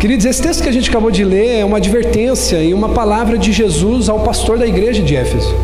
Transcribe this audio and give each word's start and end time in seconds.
Queridos, 0.00 0.24
esse 0.24 0.40
texto 0.40 0.62
que 0.62 0.68
a 0.70 0.72
gente 0.72 0.88
acabou 0.88 1.10
de 1.10 1.22
ler 1.22 1.58
é 1.58 1.64
uma 1.64 1.76
advertência 1.76 2.56
e 2.62 2.72
uma 2.72 2.88
palavra 2.88 3.36
de 3.36 3.52
Jesus 3.52 4.08
ao 4.08 4.20
pastor 4.20 4.58
da 4.58 4.66
igreja 4.66 5.02
de 5.02 5.14
Éfeso. 5.14 5.54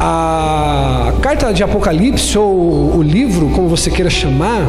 A 0.00 1.12
carta 1.20 1.52
de 1.52 1.62
Apocalipse, 1.62 2.38
ou 2.38 2.96
o 2.96 3.02
livro, 3.02 3.50
como 3.50 3.68
você 3.68 3.90
queira 3.90 4.08
chamar, 4.08 4.66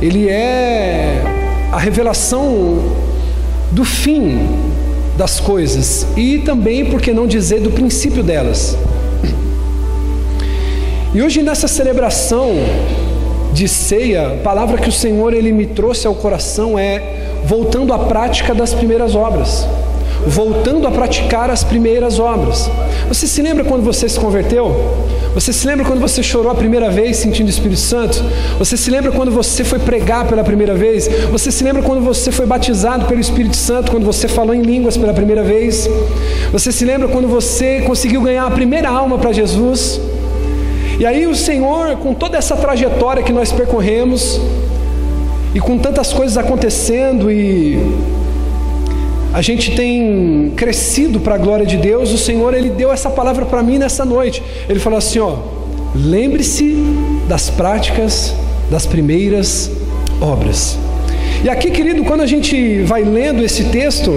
ele 0.00 0.28
é 0.28 1.22
a 1.70 1.78
revelação 1.78 2.82
do 3.70 3.84
fim 3.84 4.40
das 5.16 5.38
coisas 5.38 6.08
e 6.16 6.38
também, 6.38 6.86
por 6.86 7.00
que 7.00 7.12
não 7.12 7.24
dizer, 7.24 7.60
do 7.60 7.70
princípio 7.70 8.24
delas. 8.24 8.76
E 11.14 11.22
hoje, 11.22 11.40
nessa 11.40 11.68
celebração, 11.68 12.50
de 13.52 13.68
ceia, 13.68 14.28
a 14.28 14.36
palavra 14.36 14.78
que 14.78 14.88
o 14.88 14.92
Senhor 14.92 15.34
ele 15.34 15.52
me 15.52 15.66
trouxe 15.66 16.06
ao 16.06 16.14
coração 16.14 16.78
é 16.78 17.02
voltando 17.44 17.92
à 17.92 17.98
prática 17.98 18.54
das 18.54 18.72
primeiras 18.72 19.14
obras. 19.14 19.66
Voltando 20.26 20.86
a 20.86 20.90
praticar 20.90 21.50
as 21.50 21.64
primeiras 21.64 22.18
obras. 22.18 22.70
Você 23.08 23.26
se 23.26 23.42
lembra 23.42 23.64
quando 23.64 23.82
você 23.82 24.08
se 24.08 24.18
converteu? 24.18 24.94
Você 25.34 25.52
se 25.52 25.66
lembra 25.66 25.84
quando 25.84 26.00
você 26.00 26.22
chorou 26.22 26.52
a 26.52 26.54
primeira 26.54 26.90
vez 26.90 27.16
sentindo 27.16 27.46
o 27.46 27.50
Espírito 27.50 27.80
Santo? 27.80 28.22
Você 28.58 28.76
se 28.76 28.90
lembra 28.90 29.10
quando 29.10 29.32
você 29.32 29.64
foi 29.64 29.78
pregar 29.78 30.26
pela 30.28 30.44
primeira 30.44 30.74
vez? 30.74 31.08
Você 31.30 31.50
se 31.50 31.64
lembra 31.64 31.82
quando 31.82 32.02
você 32.02 32.30
foi 32.30 32.46
batizado 32.46 33.06
pelo 33.06 33.20
Espírito 33.20 33.56
Santo, 33.56 33.90
quando 33.90 34.04
você 34.04 34.28
falou 34.28 34.54
em 34.54 34.62
línguas 34.62 34.96
pela 34.96 35.12
primeira 35.12 35.42
vez? 35.42 35.88
Você 36.52 36.70
se 36.70 36.84
lembra 36.84 37.08
quando 37.08 37.26
você 37.26 37.80
conseguiu 37.80 38.20
ganhar 38.20 38.46
a 38.46 38.50
primeira 38.50 38.88
alma 38.90 39.18
para 39.18 39.32
Jesus? 39.32 40.00
E 40.98 41.06
aí 41.06 41.26
o 41.26 41.34
Senhor, 41.34 41.96
com 41.96 42.14
toda 42.14 42.36
essa 42.36 42.56
trajetória 42.56 43.22
que 43.22 43.32
nós 43.32 43.52
percorremos, 43.52 44.40
e 45.54 45.60
com 45.60 45.78
tantas 45.78 46.12
coisas 46.12 46.38
acontecendo, 46.38 47.30
e 47.30 47.78
a 49.32 49.42
gente 49.42 49.74
tem 49.74 50.52
crescido 50.56 51.20
para 51.20 51.34
a 51.34 51.38
glória 51.38 51.66
de 51.66 51.76
Deus, 51.76 52.12
o 52.12 52.18
Senhor 52.18 52.54
ele 52.54 52.70
deu 52.70 52.92
essa 52.92 53.10
palavra 53.10 53.44
para 53.46 53.62
mim 53.62 53.78
nessa 53.78 54.04
noite. 54.04 54.42
Ele 54.68 54.78
falou 54.78 54.98
assim: 54.98 55.18
ó, 55.18 55.36
lembre-se 55.94 56.76
das 57.28 57.50
práticas 57.50 58.34
das 58.70 58.86
primeiras 58.86 59.70
obras. 60.20 60.78
E 61.44 61.48
aqui, 61.48 61.70
querido, 61.70 62.04
quando 62.04 62.20
a 62.20 62.26
gente 62.26 62.82
vai 62.82 63.02
lendo 63.02 63.42
esse 63.42 63.64
texto, 63.64 64.12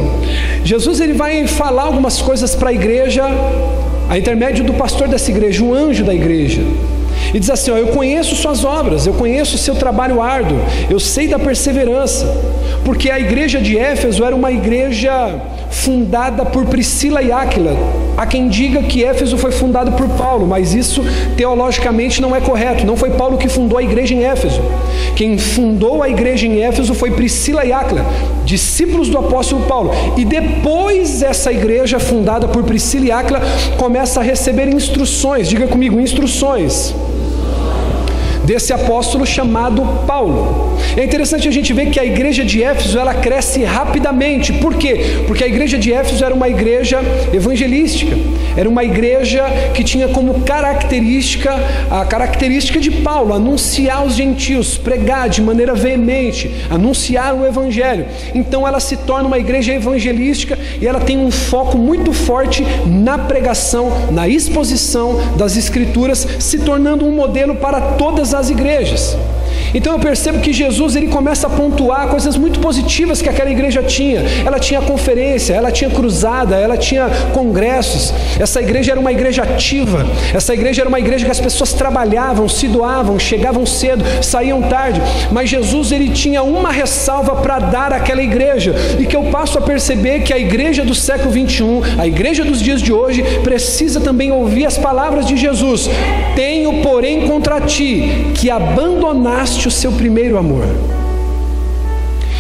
Jesus 0.64 1.00
ele 1.00 1.14
vai 1.14 1.48
falar 1.48 1.84
algumas 1.84 2.22
coisas 2.22 2.56
para 2.56 2.70
a 2.70 2.74
igreja 2.74 3.24
a 4.10 4.18
intermédio 4.18 4.64
do 4.64 4.74
pastor 4.74 5.08
dessa 5.08 5.32
igreja, 5.32 5.64
um 5.64 5.74
anjo 5.74 6.04
da 6.04 6.14
igreja. 6.14 6.62
E 7.34 7.40
diz 7.40 7.50
assim: 7.50 7.72
ó, 7.72 7.78
Eu 7.78 7.88
conheço 7.88 8.36
suas 8.36 8.64
obras, 8.64 9.06
eu 9.06 9.14
conheço 9.14 9.56
o 9.56 9.60
seu 9.60 9.76
trabalho 9.76 10.22
árduo, 10.22 10.60
eu 10.90 11.00
sei 11.00 11.28
da 11.28 11.40
perseverança, 11.40 12.26
porque 12.84 13.10
a 13.10 13.20
igreja 13.20 13.60
de 13.60 13.78
Éfeso 13.78 14.24
era 14.24 14.36
uma 14.36 14.52
igreja 14.52 15.36
fundada 15.70 16.46
por 16.46 16.66
Priscila 16.66 17.22
e 17.22 17.32
Áquila. 17.32 17.76
Há 18.18 18.26
quem 18.26 18.48
diga 18.48 18.82
que 18.84 19.04
Éfeso 19.04 19.38
foi 19.38 19.52
fundado 19.52 19.92
por 19.92 20.08
Paulo, 20.10 20.48
mas 20.48 20.74
isso 20.74 21.04
teologicamente 21.36 22.22
não 22.22 22.36
é 22.36 22.40
correto. 22.40 22.86
Não 22.86 22.96
foi 22.96 23.12
Paulo 23.12 23.38
que 23.38 23.50
fundou 23.50 23.78
a 23.78 23.84
igreja 23.84 24.14
em 24.14 24.24
Éfeso. 24.24 24.62
Quem 25.16 25.38
fundou 25.38 26.02
a 26.02 26.10
igreja 26.10 26.48
em 26.48 26.62
Éfeso 26.62 26.94
foi 26.94 27.12
Priscila 27.12 27.66
e 27.66 27.74
Áquila, 27.74 28.06
discípulos 28.46 29.10
do 29.10 29.18
apóstolo 29.18 29.64
Paulo. 29.64 29.92
E 30.18 30.24
depois 30.24 31.22
essa 31.22 31.52
igreja 31.52 32.00
fundada 32.00 32.48
por 32.48 32.64
Priscila 32.64 33.06
e 33.06 33.12
Áquila 33.12 33.42
começa 33.78 34.20
a 34.22 34.24
receber 34.24 34.68
instruções. 34.70 35.50
Diga 35.50 35.68
comigo, 35.68 36.00
instruções 36.00 36.94
desse 38.46 38.72
apóstolo 38.72 39.26
chamado 39.26 39.82
Paulo. 40.06 40.75
É 40.98 41.04
interessante 41.04 41.48
a 41.48 41.52
gente 41.52 41.74
ver 41.74 41.90
que 41.90 42.00
a 42.00 42.06
igreja 42.06 42.44
de 42.44 42.64
Éfeso 42.64 42.98
ela 42.98 43.14
cresce 43.14 43.64
rapidamente. 43.64 44.54
Por 44.54 44.76
quê? 44.76 45.24
Porque 45.28 45.44
a 45.44 45.48
igreja 45.48 45.78
de 45.78 45.92
Éfeso 45.92 46.24
era 46.24 46.34
uma 46.34 46.48
igreja 46.48 47.00
evangelística. 47.34 48.16
Era 48.56 48.70
uma 48.70 48.84
igreja 48.84 49.44
que 49.74 49.84
tinha 49.84 50.08
como 50.08 50.42
característica 50.42 51.54
a 51.90 52.06
característica 52.06 52.80
de 52.80 52.92
Paulo, 52.92 53.34
anunciar 53.34 53.98
aos 53.98 54.16
gentios, 54.16 54.78
pregar 54.78 55.30
de 55.30 55.42
maneira 55.42 55.74
veemente, 55.74 56.54
anunciar 56.70 57.36
o 57.36 57.46
evangelho. 57.46 58.06
Então 58.34 58.68
ela 58.68 58.80
se 58.80 58.98
torna 58.98 59.28
uma 59.28 59.40
igreja 59.40 59.74
evangelística 59.74 60.58
e 60.82 60.88
ela 60.88 61.00
tem 61.00 61.18
um 61.18 61.32
foco 61.32 61.78
muito 61.78 62.14
forte 62.14 62.66
na 62.86 63.18
pregação, 63.18 63.92
na 64.12 64.28
exposição 64.28 65.20
das 65.38 65.58
escrituras, 65.58 66.28
se 66.40 66.60
tornando 66.60 67.06
um 67.06 67.12
modelo 67.12 67.56
para 67.56 67.82
todas 67.82 68.34
as 68.34 68.50
igrejas. 68.50 69.18
Então 69.76 69.92
eu 69.92 70.00
percebo 70.00 70.40
que 70.40 70.54
Jesus 70.54 70.96
ele 70.96 71.08
começa 71.08 71.48
a 71.48 71.50
pontuar 71.50 72.08
coisas 72.08 72.38
muito 72.38 72.62
positivas 72.62 73.22
que 73.22 73.28
aquela 73.28 73.52
igreja 73.52 73.84
tinha. 73.84 74.22
Ela 74.46 74.58
tinha 74.58 74.82
conferência, 74.82 75.54
ela 75.54 75.70
tinha 75.70 75.90
cruzada, 75.90 76.56
ela 76.56 76.78
tinha 76.78 77.10
congressos. 77.34 78.14
Essa 78.40 78.62
igreja 78.62 78.94
era 78.94 79.00
uma 79.00 79.12
igreja 79.12 79.44
ativa. 79.44 80.08
Essa 80.34 80.54
igreja 80.54 80.82
era 80.82 80.88
uma 80.88 81.00
igreja 81.00 81.26
que 81.26 81.32
as 81.32 81.42
pessoas 81.42 81.74
trabalhavam, 81.74 82.48
se 82.48 82.70
doavam, 82.70 83.20
chegavam 83.20 83.66
cedo, 83.66 84.06
saíam 84.24 84.62
tarde. 84.62 85.02
Mas 85.30 85.50
Jesus 85.50 85.92
ele 85.92 86.10
tinha 86.10 86.42
uma 86.42 86.72
ressalva 86.72 87.36
para 87.36 87.60
dar 87.60 87.92
àquela 87.92 88.24
igreja 88.24 88.74
e 88.98 89.06
que 89.06 89.16
eu 89.16 89.26
passo 89.26 89.58
a 89.58 89.62
perceber 89.62 90.22
que 90.22 90.32
a 90.32 90.40
igreja 90.40 90.86
do 90.86 90.96
século 90.96 91.32
21, 91.32 91.82
a 92.00 92.08
igreja 92.08 92.46
dos 92.46 92.62
dias 92.62 92.82
de 92.82 92.94
hoje, 92.94 93.22
precisa 93.44 94.00
também 94.00 94.32
ouvir 94.32 94.66
as 94.66 94.78
palavras 94.78 95.26
de 95.26 95.36
Jesus. 95.36 95.90
Tenho, 96.34 96.82
porém, 96.82 97.28
contra 97.28 97.60
ti 97.60 98.32
que 98.36 98.50
abandonaste 98.50 99.65
o 99.68 99.72
seu 99.72 99.92
primeiro 99.92 100.38
amor. 100.38 100.66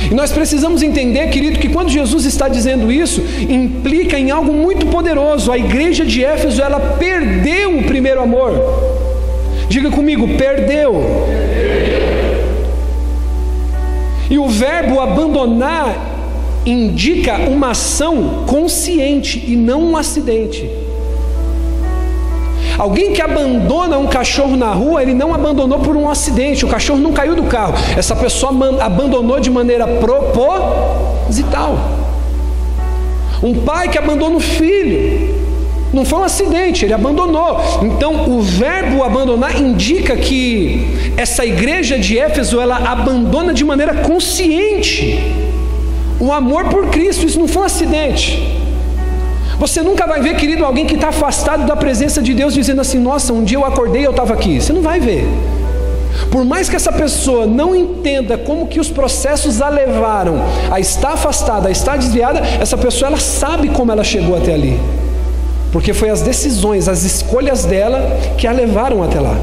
E 0.09 0.13
nós 0.13 0.31
precisamos 0.31 0.83
entender, 0.83 1.29
querido, 1.29 1.57
que 1.57 1.69
quando 1.69 1.89
Jesus 1.89 2.25
está 2.25 2.47
dizendo 2.47 2.91
isso, 2.91 3.21
implica 3.49 4.19
em 4.19 4.29
algo 4.29 4.53
muito 4.53 4.85
poderoso. 4.87 5.51
A 5.51 5.57
igreja 5.57 6.05
de 6.05 6.23
Éfeso, 6.23 6.61
ela 6.61 6.79
perdeu 6.79 7.77
o 7.79 7.83
primeiro 7.83 8.21
amor. 8.21 8.53
Diga 9.67 9.89
comigo, 9.89 10.27
perdeu. 10.37 11.01
E 14.29 14.37
o 14.37 14.47
verbo 14.47 14.99
abandonar 14.99 16.13
indica 16.65 17.37
uma 17.49 17.71
ação 17.71 18.45
consciente 18.47 19.43
e 19.47 19.55
não 19.55 19.83
um 19.83 19.97
acidente. 19.97 20.69
Alguém 22.77 23.13
que 23.13 23.21
abandona 23.21 23.97
um 23.97 24.07
cachorro 24.07 24.55
na 24.55 24.71
rua, 24.71 25.01
ele 25.01 25.13
não 25.13 25.33
abandonou 25.33 25.79
por 25.79 25.95
um 25.95 26.09
acidente, 26.09 26.65
o 26.65 26.67
cachorro 26.67 26.99
não 26.99 27.13
caiu 27.13 27.35
do 27.35 27.43
carro. 27.43 27.73
Essa 27.97 28.15
pessoa 28.15 28.51
abandonou 28.81 29.39
de 29.39 29.49
maneira 29.49 29.87
proposital. 29.87 31.77
Um 33.41 33.53
pai 33.53 33.89
que 33.89 33.97
abandona 33.97 34.35
o 34.35 34.39
filho, 34.39 35.35
não 35.93 36.03
foi 36.03 36.19
um 36.19 36.23
acidente, 36.23 36.83
ele 36.83 36.93
abandonou. 36.93 37.61
Então, 37.81 38.29
o 38.29 38.41
verbo 38.41 39.03
abandonar 39.03 39.61
indica 39.61 40.17
que 40.17 41.13
essa 41.15 41.45
igreja 41.45 41.97
de 41.97 42.19
Éfeso 42.19 42.59
ela 42.59 42.75
abandona 42.75 43.53
de 43.53 43.63
maneira 43.63 43.93
consciente 43.93 45.17
o 46.19 46.31
amor 46.33 46.65
por 46.65 46.87
Cristo. 46.87 47.25
Isso 47.25 47.39
não 47.39 47.47
foi 47.47 47.61
um 47.61 47.65
acidente. 47.65 48.54
Você 49.57 49.81
nunca 49.81 50.05
vai 50.05 50.21
ver, 50.21 50.35
querido, 50.35 50.65
alguém 50.65 50.85
que 50.85 50.95
está 50.95 51.09
afastado 51.09 51.65
da 51.65 51.75
presença 51.75 52.21
de 52.21 52.33
Deus 52.33 52.53
dizendo 52.53 52.81
assim: 52.81 52.99
Nossa, 52.99 53.31
um 53.31 53.43
dia 53.43 53.57
eu 53.57 53.65
acordei 53.65 54.01
e 54.01 54.05
eu 54.05 54.11
estava 54.11 54.33
aqui. 54.33 54.59
Você 54.59 54.73
não 54.73 54.81
vai 54.81 54.99
ver. 54.99 55.25
Por 56.31 56.45
mais 56.45 56.69
que 56.69 56.75
essa 56.75 56.91
pessoa 56.91 57.45
não 57.45 57.75
entenda 57.75 58.37
como 58.37 58.67
que 58.67 58.79
os 58.79 58.89
processos 58.89 59.61
a 59.61 59.69
levaram 59.69 60.41
a 60.71 60.79
estar 60.79 61.13
afastada, 61.13 61.67
a 61.67 61.71
estar 61.71 61.97
desviada, 61.97 62.39
essa 62.39 62.77
pessoa 62.77 63.09
ela 63.09 63.19
sabe 63.19 63.69
como 63.69 63.91
ela 63.91 64.03
chegou 64.03 64.35
até 64.35 64.53
ali. 64.53 64.79
Porque 65.71 65.93
foi 65.93 66.09
as 66.09 66.21
decisões, 66.21 66.87
as 66.87 67.03
escolhas 67.03 67.65
dela 67.65 68.17
que 68.37 68.47
a 68.47 68.51
levaram 68.51 69.03
até 69.03 69.19
lá. 69.19 69.37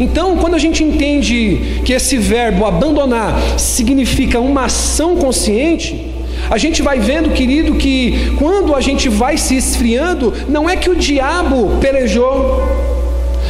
Então, 0.00 0.36
quando 0.36 0.54
a 0.54 0.58
gente 0.58 0.84
entende 0.84 1.80
que 1.84 1.92
esse 1.92 2.16
verbo 2.16 2.64
abandonar 2.64 3.58
significa 3.58 4.38
uma 4.38 4.66
ação 4.66 5.16
consciente, 5.16 6.07
a 6.50 6.58
gente 6.58 6.82
vai 6.82 6.98
vendo, 6.98 7.30
querido, 7.30 7.74
que 7.74 8.34
quando 8.38 8.74
a 8.74 8.80
gente 8.80 9.08
vai 9.08 9.36
se 9.36 9.56
esfriando, 9.56 10.32
não 10.48 10.68
é 10.68 10.76
que 10.76 10.90
o 10.90 10.96
diabo 10.96 11.78
pelejou, 11.80 12.62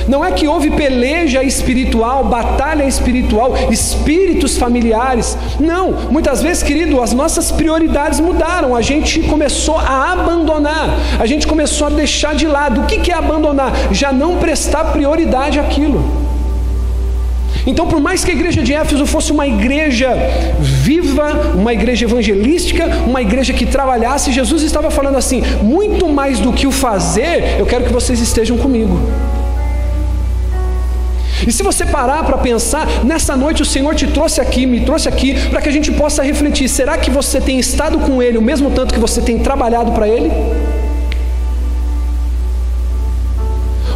não 0.08 0.24
é 0.24 0.32
que 0.32 0.48
houve 0.48 0.70
peleja 0.70 1.42
espiritual, 1.42 2.24
batalha 2.24 2.84
espiritual, 2.84 3.54
espíritos 3.70 4.56
familiares. 4.56 5.36
Não, 5.60 5.92
muitas 6.10 6.42
vezes, 6.42 6.62
querido, 6.62 7.00
as 7.00 7.12
nossas 7.12 7.52
prioridades 7.52 8.18
mudaram. 8.18 8.74
A 8.74 8.80
gente 8.80 9.20
começou 9.20 9.76
a 9.76 10.12
abandonar, 10.12 10.98
a 11.20 11.26
gente 11.26 11.46
começou 11.46 11.88
a 11.88 11.90
deixar 11.90 12.34
de 12.34 12.46
lado. 12.46 12.80
O 12.80 12.86
que 12.86 13.10
é 13.10 13.14
abandonar? 13.14 13.72
Já 13.92 14.12
não 14.12 14.38
prestar 14.38 14.84
prioridade 14.86 15.60
àquilo. 15.60 16.27
Então, 17.66 17.86
por 17.86 18.00
mais 18.00 18.24
que 18.24 18.30
a 18.30 18.34
igreja 18.34 18.62
de 18.62 18.72
Éfeso 18.72 19.04
fosse 19.06 19.30
uma 19.32 19.46
igreja 19.46 20.08
viva, 20.58 21.52
uma 21.54 21.72
igreja 21.72 22.04
evangelística, 22.04 22.86
uma 23.06 23.20
igreja 23.20 23.52
que 23.52 23.66
trabalhasse, 23.66 24.32
Jesus 24.32 24.62
estava 24.62 24.90
falando 24.90 25.16
assim: 25.16 25.42
muito 25.62 26.08
mais 26.08 26.38
do 26.38 26.52
que 26.52 26.66
o 26.66 26.70
fazer, 26.70 27.56
eu 27.58 27.66
quero 27.66 27.84
que 27.84 27.92
vocês 27.92 28.20
estejam 28.20 28.56
comigo. 28.56 28.98
E 31.46 31.52
se 31.52 31.62
você 31.62 31.86
parar 31.86 32.24
para 32.24 32.36
pensar, 32.38 32.86
nessa 33.04 33.36
noite 33.36 33.62
o 33.62 33.64
Senhor 33.64 33.94
te 33.94 34.06
trouxe 34.06 34.40
aqui, 34.40 34.66
me 34.66 34.80
trouxe 34.80 35.08
aqui, 35.08 35.34
para 35.48 35.60
que 35.60 35.68
a 35.68 35.72
gente 35.72 35.90
possa 35.92 36.22
refletir: 36.22 36.68
será 36.68 36.98
que 36.98 37.10
você 37.10 37.40
tem 37.40 37.58
estado 37.58 37.98
com 37.98 38.22
Ele 38.22 38.38
o 38.38 38.42
mesmo 38.42 38.70
tanto 38.70 38.92
que 38.92 39.00
você 39.00 39.20
tem 39.20 39.38
trabalhado 39.38 39.92
para 39.92 40.08
Ele? 40.08 40.30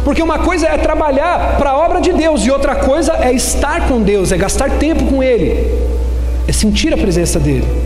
Porque 0.03 0.21
uma 0.21 0.39
coisa 0.39 0.67
é 0.67 0.77
trabalhar 0.77 1.55
para 1.57 1.71
a 1.71 1.77
obra 1.77 2.01
de 2.01 2.11
Deus 2.11 2.45
e 2.45 2.51
outra 2.51 2.75
coisa 2.75 3.13
é 3.21 3.31
estar 3.31 3.87
com 3.87 4.01
Deus, 4.01 4.31
é 4.31 4.37
gastar 4.37 4.71
tempo 4.71 5.05
com 5.05 5.23
Ele, 5.23 5.71
é 6.47 6.51
sentir 6.51 6.93
a 6.93 6.97
presença 6.97 7.39
dEle. 7.39 7.83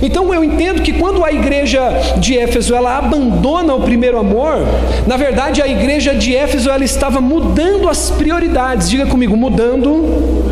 Então 0.00 0.32
eu 0.34 0.42
entendo 0.44 0.82
que 0.82 0.92
quando 0.92 1.24
a 1.24 1.32
igreja 1.32 1.80
de 2.18 2.38
Éfeso 2.38 2.74
ela 2.74 2.96
abandona 2.98 3.74
o 3.74 3.80
primeiro 3.80 4.18
amor, 4.18 4.58
na 5.06 5.16
verdade 5.16 5.62
a 5.62 5.68
igreja 5.68 6.14
de 6.14 6.34
Éfeso 6.34 6.70
ela 6.70 6.84
estava 6.84 7.20
mudando 7.20 7.88
as 7.88 8.10
prioridades. 8.10 8.88
Diga 8.88 9.06
comigo, 9.06 9.36
mudando 9.36 10.44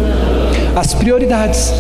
as 0.74 0.94
prioridades. 0.94 1.72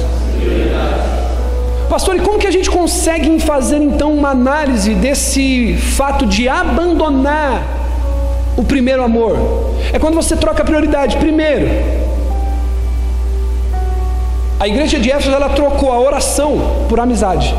Pastor, 1.88 2.16
e 2.16 2.20
como 2.20 2.38
que 2.38 2.46
a 2.46 2.50
gente 2.50 2.70
consegue 2.70 3.38
fazer 3.40 3.76
então 3.76 4.12
uma 4.14 4.30
análise 4.30 4.94
desse 4.94 5.74
fato 5.74 6.26
de 6.26 6.48
abandonar 6.48 7.81
o 8.56 8.64
primeiro 8.64 9.02
amor? 9.02 9.36
É 9.92 9.98
quando 9.98 10.14
você 10.14 10.36
troca 10.36 10.62
a 10.62 10.64
prioridade. 10.64 11.16
Primeiro, 11.16 11.68
a 14.58 14.68
igreja 14.68 14.98
de 14.98 15.10
Éfeso 15.10 15.34
ela 15.34 15.48
trocou 15.48 15.92
a 15.92 15.98
oração 15.98 16.86
por 16.88 17.00
amizade. 17.00 17.54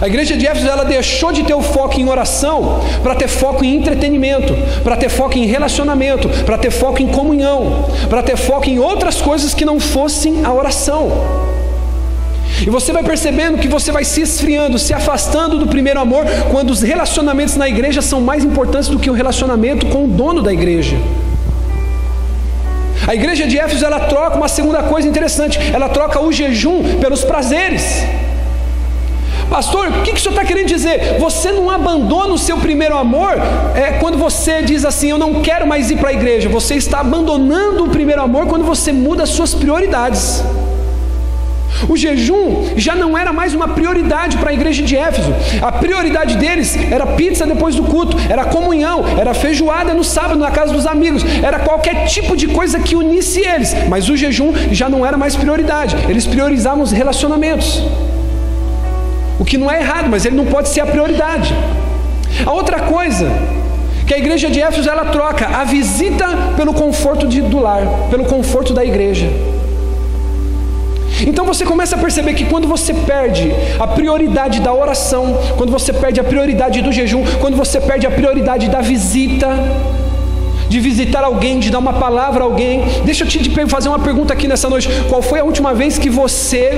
A 0.00 0.06
igreja 0.06 0.36
de 0.36 0.46
Éfeso 0.46 0.68
ela 0.68 0.84
deixou 0.84 1.32
de 1.32 1.42
ter 1.42 1.54
o 1.54 1.62
foco 1.62 1.98
em 1.98 2.08
oração 2.08 2.80
para 3.02 3.14
ter 3.14 3.28
foco 3.28 3.64
em 3.64 3.76
entretenimento, 3.76 4.54
para 4.84 4.96
ter 4.96 5.08
foco 5.08 5.38
em 5.38 5.46
relacionamento, 5.46 6.28
para 6.44 6.58
ter 6.58 6.70
foco 6.70 7.00
em 7.02 7.08
comunhão, 7.08 7.86
para 8.08 8.22
ter 8.22 8.36
foco 8.36 8.68
em 8.68 8.78
outras 8.78 9.22
coisas 9.22 9.54
que 9.54 9.64
não 9.64 9.80
fossem 9.80 10.44
a 10.44 10.52
oração. 10.52 11.55
E 12.64 12.70
você 12.70 12.92
vai 12.92 13.02
percebendo 13.02 13.58
que 13.58 13.68
você 13.68 13.92
vai 13.92 14.04
se 14.04 14.22
esfriando, 14.22 14.78
se 14.78 14.94
afastando 14.94 15.58
do 15.58 15.66
primeiro 15.66 16.00
amor, 16.00 16.24
quando 16.50 16.70
os 16.70 16.80
relacionamentos 16.80 17.56
na 17.56 17.68
igreja 17.68 18.00
são 18.00 18.20
mais 18.20 18.44
importantes 18.44 18.88
do 18.88 18.98
que 18.98 19.10
o 19.10 19.12
relacionamento 19.12 19.86
com 19.86 20.04
o 20.04 20.08
dono 20.08 20.42
da 20.42 20.52
igreja. 20.52 20.96
A 23.06 23.14
igreja 23.14 23.46
de 23.46 23.58
Éfeso 23.58 23.84
ela 23.84 24.00
troca 24.00 24.36
uma 24.36 24.48
segunda 24.48 24.82
coisa 24.82 25.06
interessante, 25.06 25.58
ela 25.72 25.88
troca 25.88 26.20
o 26.20 26.32
jejum 26.32 26.98
pelos 26.98 27.22
prazeres. 27.24 28.02
Pastor, 29.48 29.88
o 29.88 30.02
que, 30.02 30.12
que 30.12 30.18
o 30.18 30.20
senhor 30.20 30.32
está 30.32 30.44
querendo 30.44 30.66
dizer? 30.66 31.18
Você 31.20 31.52
não 31.52 31.70
abandona 31.70 32.34
o 32.34 32.38
seu 32.38 32.56
primeiro 32.58 32.96
amor 32.96 33.34
é, 33.76 33.92
quando 34.00 34.18
você 34.18 34.60
diz 34.60 34.84
assim: 34.84 35.10
Eu 35.10 35.18
não 35.18 35.40
quero 35.40 35.66
mais 35.66 35.88
ir 35.88 35.98
para 35.98 36.10
a 36.10 36.12
igreja. 36.12 36.48
Você 36.48 36.74
está 36.74 36.98
abandonando 36.98 37.84
o 37.84 37.88
primeiro 37.88 38.20
amor 38.20 38.48
quando 38.48 38.64
você 38.64 38.90
muda 38.92 39.22
as 39.22 39.30
suas 39.30 39.54
prioridades. 39.54 40.42
O 41.88 41.96
jejum 41.96 42.72
já 42.76 42.94
não 42.94 43.16
era 43.16 43.32
mais 43.32 43.54
uma 43.54 43.68
prioridade 43.68 44.36
para 44.38 44.50
a 44.50 44.54
igreja 44.54 44.82
de 44.82 44.96
Éfeso. 44.96 45.32
A 45.60 45.70
prioridade 45.70 46.36
deles 46.36 46.76
era 46.90 47.06
pizza 47.06 47.46
depois 47.46 47.74
do 47.74 47.84
culto, 47.84 48.16
era 48.28 48.44
comunhão, 48.44 49.04
era 49.18 49.34
feijoada 49.34 49.92
no 49.92 50.02
sábado 50.02 50.38
na 50.38 50.50
casa 50.50 50.72
dos 50.72 50.86
amigos, 50.86 51.24
era 51.42 51.58
qualquer 51.58 52.06
tipo 52.06 52.36
de 52.36 52.48
coisa 52.48 52.80
que 52.80 52.96
unisse 52.96 53.40
eles. 53.40 53.74
Mas 53.88 54.08
o 54.08 54.16
jejum 54.16 54.52
já 54.72 54.88
não 54.88 55.04
era 55.04 55.16
mais 55.16 55.36
prioridade. 55.36 55.96
Eles 56.08 56.26
priorizavam 56.26 56.82
os 56.82 56.92
relacionamentos. 56.92 57.82
O 59.38 59.44
que 59.44 59.58
não 59.58 59.70
é 59.70 59.80
errado, 59.80 60.08
mas 60.08 60.24
ele 60.24 60.36
não 60.36 60.46
pode 60.46 60.68
ser 60.68 60.80
a 60.80 60.86
prioridade. 60.86 61.54
A 62.44 62.52
outra 62.52 62.80
coisa 62.80 63.30
que 64.06 64.14
a 64.14 64.18
igreja 64.18 64.48
de 64.48 64.62
Éfeso 64.62 64.88
ela 64.88 65.06
troca 65.06 65.46
a 65.46 65.64
visita 65.64 66.26
pelo 66.56 66.72
conforto 66.72 67.26
de, 67.26 67.42
do 67.42 67.58
lar, 67.58 67.82
pelo 68.08 68.24
conforto 68.24 68.72
da 68.72 68.84
igreja. 68.84 69.28
Então 71.24 71.44
você 71.44 71.64
começa 71.64 71.96
a 71.96 71.98
perceber 71.98 72.34
que 72.34 72.44
quando 72.44 72.66
você 72.66 72.92
perde 72.92 73.52
a 73.78 73.86
prioridade 73.86 74.60
da 74.60 74.72
oração, 74.72 75.38
quando 75.56 75.70
você 75.70 75.92
perde 75.92 76.20
a 76.20 76.24
prioridade 76.24 76.82
do 76.82 76.92
jejum, 76.92 77.24
quando 77.40 77.56
você 77.56 77.80
perde 77.80 78.06
a 78.06 78.10
prioridade 78.10 78.68
da 78.68 78.80
visita, 78.80 79.48
de 80.68 80.80
visitar 80.80 81.22
alguém, 81.24 81.58
de 81.58 81.70
dar 81.70 81.78
uma 81.78 81.92
palavra 81.92 82.42
a 82.42 82.46
alguém, 82.46 82.82
deixa 83.04 83.24
eu 83.24 83.28
te 83.28 83.50
fazer 83.66 83.88
uma 83.88 83.98
pergunta 83.98 84.32
aqui 84.32 84.48
nessa 84.48 84.68
noite: 84.68 84.88
qual 85.08 85.22
foi 85.22 85.38
a 85.38 85.44
última 85.44 85.72
vez 85.72 85.98
que 85.98 86.10
você 86.10 86.72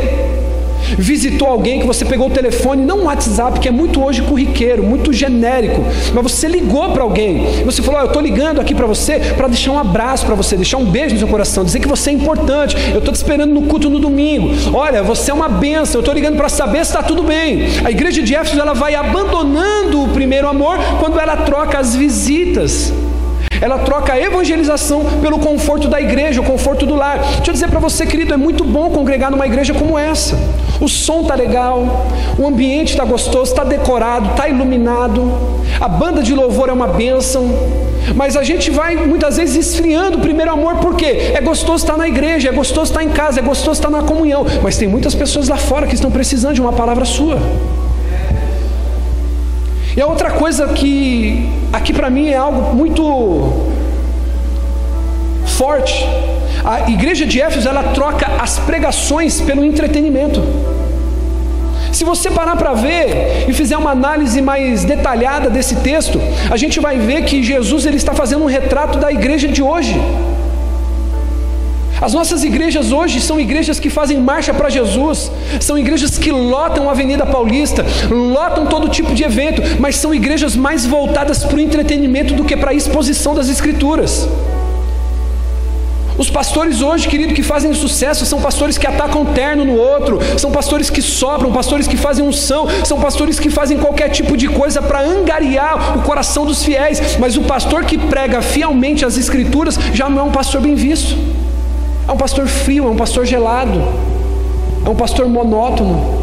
visitou 0.96 1.48
alguém 1.48 1.80
que 1.80 1.86
você 1.86 2.04
pegou 2.04 2.28
o 2.28 2.30
telefone, 2.30 2.84
não 2.84 3.00
um 3.00 3.04
WhatsApp, 3.04 3.60
que 3.60 3.68
é 3.68 3.70
muito 3.70 4.02
hoje 4.02 4.22
corriqueiro, 4.22 4.82
muito 4.82 5.12
genérico, 5.12 5.84
mas 6.14 6.22
você 6.22 6.48
ligou 6.48 6.90
para 6.90 7.02
alguém, 7.02 7.62
você 7.64 7.82
falou: 7.82 8.00
oh, 8.00 8.04
Eu 8.04 8.06
estou 8.08 8.22
ligando 8.22 8.60
aqui 8.60 8.74
para 8.74 8.86
você 8.86 9.18
para 9.36 9.48
deixar 9.48 9.72
um 9.72 9.78
abraço 9.78 10.26
para 10.26 10.34
você, 10.34 10.56
deixar 10.56 10.78
um 10.78 10.84
beijo 10.84 11.14
no 11.14 11.18
seu 11.18 11.28
coração, 11.28 11.64
dizer 11.64 11.80
que 11.80 11.88
você 11.88 12.10
é 12.10 12.12
importante, 12.12 12.76
eu 12.92 12.98
estou 12.98 13.12
te 13.12 13.16
esperando 13.16 13.52
no 13.52 13.62
culto 13.62 13.88
no 13.90 13.98
domingo, 13.98 14.50
olha, 14.74 15.02
você 15.02 15.30
é 15.30 15.34
uma 15.34 15.48
benção, 15.48 15.96
eu 15.96 16.00
estou 16.00 16.14
ligando 16.14 16.36
para 16.36 16.48
saber 16.48 16.84
se 16.84 16.90
está 16.90 17.02
tudo 17.02 17.22
bem. 17.22 17.66
A 17.84 17.90
igreja 17.90 18.22
de 18.22 18.34
Éfeso 18.34 18.60
ela 18.60 18.74
vai 18.74 18.94
abandonando 18.94 20.04
o 20.04 20.08
primeiro 20.08 20.48
amor 20.48 20.78
quando 21.00 21.18
ela 21.18 21.36
troca 21.38 21.78
as 21.78 21.94
visitas. 21.94 22.92
Ela 23.60 23.78
troca 23.78 24.12
a 24.12 24.20
evangelização 24.20 25.04
pelo 25.20 25.38
conforto 25.38 25.88
da 25.88 26.00
igreja, 26.00 26.40
o 26.40 26.44
conforto 26.44 26.86
do 26.86 26.94
lar. 26.94 27.18
Deixa 27.18 27.50
eu 27.50 27.52
dizer 27.52 27.68
para 27.68 27.80
você, 27.80 28.06
querido, 28.06 28.32
é 28.32 28.36
muito 28.36 28.64
bom 28.64 28.90
congregar 28.90 29.30
numa 29.30 29.46
igreja 29.46 29.74
como 29.74 29.98
essa. 29.98 30.36
O 30.80 30.88
som 30.88 31.22
está 31.22 31.34
legal, 31.34 32.06
o 32.38 32.46
ambiente 32.46 32.90
está 32.90 33.04
gostoso, 33.04 33.50
está 33.50 33.64
decorado, 33.64 34.30
está 34.30 34.48
iluminado, 34.48 35.32
a 35.80 35.88
banda 35.88 36.22
de 36.22 36.34
louvor 36.34 36.68
é 36.68 36.72
uma 36.72 36.86
bênção. 36.86 37.48
Mas 38.14 38.36
a 38.36 38.42
gente 38.42 38.70
vai 38.70 38.96
muitas 38.96 39.36
vezes 39.36 39.68
esfriando 39.68 40.18
o 40.18 40.20
primeiro 40.20 40.50
amor, 40.50 40.76
porque 40.76 41.04
é 41.06 41.40
gostoso 41.40 41.84
estar 41.84 41.96
na 41.96 42.08
igreja, 42.08 42.48
é 42.48 42.52
gostoso 42.52 42.90
estar 42.90 43.02
em 43.02 43.10
casa, 43.10 43.40
é 43.40 43.42
gostoso 43.42 43.72
estar 43.72 43.90
na 43.90 44.02
comunhão. 44.02 44.46
Mas 44.62 44.76
tem 44.76 44.88
muitas 44.88 45.14
pessoas 45.14 45.48
lá 45.48 45.56
fora 45.56 45.86
que 45.86 45.94
estão 45.94 46.10
precisando 46.10 46.54
de 46.54 46.60
uma 46.60 46.72
palavra 46.72 47.04
sua. 47.04 47.38
E 49.96 50.00
a 50.00 50.06
outra 50.06 50.30
coisa 50.30 50.68
que 50.68 51.50
aqui 51.72 51.92
para 51.92 52.08
mim 52.08 52.28
é 52.28 52.36
algo 52.36 52.74
muito 52.74 53.52
forte. 55.44 56.06
A 56.64 56.90
igreja 56.90 57.26
de 57.26 57.40
Éfeso 57.40 57.68
ela 57.68 57.82
troca 57.94 58.26
as 58.40 58.58
pregações 58.58 59.40
pelo 59.40 59.64
entretenimento. 59.64 60.42
Se 61.92 62.04
você 62.04 62.30
parar 62.30 62.56
para 62.56 62.74
ver 62.74 63.46
e 63.48 63.52
fizer 63.52 63.76
uma 63.76 63.90
análise 63.90 64.40
mais 64.40 64.84
detalhada 64.84 65.48
desse 65.48 65.76
texto, 65.76 66.20
a 66.50 66.56
gente 66.56 66.78
vai 66.80 66.98
ver 66.98 67.24
que 67.24 67.42
Jesus 67.42 67.86
ele 67.86 67.96
está 67.96 68.12
fazendo 68.12 68.44
um 68.44 68.46
retrato 68.46 68.98
da 68.98 69.10
igreja 69.10 69.48
de 69.48 69.62
hoje. 69.62 69.96
As 72.00 72.14
nossas 72.14 72.44
igrejas 72.44 72.92
hoje 72.92 73.20
são 73.20 73.40
igrejas 73.40 73.80
que 73.80 73.90
fazem 73.90 74.18
marcha 74.18 74.54
para 74.54 74.68
Jesus, 74.68 75.32
são 75.60 75.76
igrejas 75.76 76.16
que 76.16 76.30
lotam 76.30 76.88
a 76.88 76.92
Avenida 76.92 77.26
Paulista, 77.26 77.84
lotam 78.08 78.66
todo 78.66 78.88
tipo 78.88 79.12
de 79.14 79.24
evento, 79.24 79.60
mas 79.80 79.96
são 79.96 80.14
igrejas 80.14 80.54
mais 80.54 80.86
voltadas 80.86 81.42
para 81.44 81.56
o 81.56 81.60
entretenimento 81.60 82.34
do 82.34 82.44
que 82.44 82.56
para 82.56 82.70
a 82.70 82.74
exposição 82.74 83.34
das 83.34 83.48
Escrituras. 83.48 84.28
Os 86.18 86.28
pastores 86.28 86.82
hoje, 86.82 87.06
querido, 87.06 87.32
que 87.32 87.44
fazem 87.44 87.72
sucesso, 87.72 88.26
são 88.26 88.40
pastores 88.40 88.76
que 88.76 88.88
atacam 88.88 89.24
terno 89.24 89.64
no 89.64 89.76
outro, 89.78 90.18
são 90.36 90.50
pastores 90.50 90.90
que 90.90 91.00
sopram, 91.00 91.52
pastores 91.52 91.86
que 91.86 91.96
fazem 91.96 92.26
unção, 92.26 92.66
são 92.84 92.98
pastores 93.00 93.38
que 93.38 93.48
fazem 93.48 93.78
qualquer 93.78 94.08
tipo 94.08 94.36
de 94.36 94.48
coisa 94.48 94.82
para 94.82 95.00
angariar 95.00 95.96
o 95.96 96.02
coração 96.02 96.44
dos 96.44 96.64
fiéis, 96.64 97.16
mas 97.20 97.36
o 97.36 97.42
pastor 97.42 97.84
que 97.84 97.96
prega 97.96 98.42
fielmente 98.42 99.04
as 99.04 99.16
Escrituras 99.16 99.78
já 99.94 100.10
não 100.10 100.18
é 100.18 100.22
um 100.24 100.32
pastor 100.32 100.60
bem 100.60 100.74
visto. 100.74 101.16
É 102.08 102.10
um 102.10 102.16
pastor 102.16 102.48
frio, 102.48 102.88
é 102.88 102.90
um 102.90 102.96
pastor 102.96 103.24
gelado, 103.24 103.80
é 104.84 104.88
um 104.88 104.96
pastor 104.96 105.28
monótono. 105.28 106.18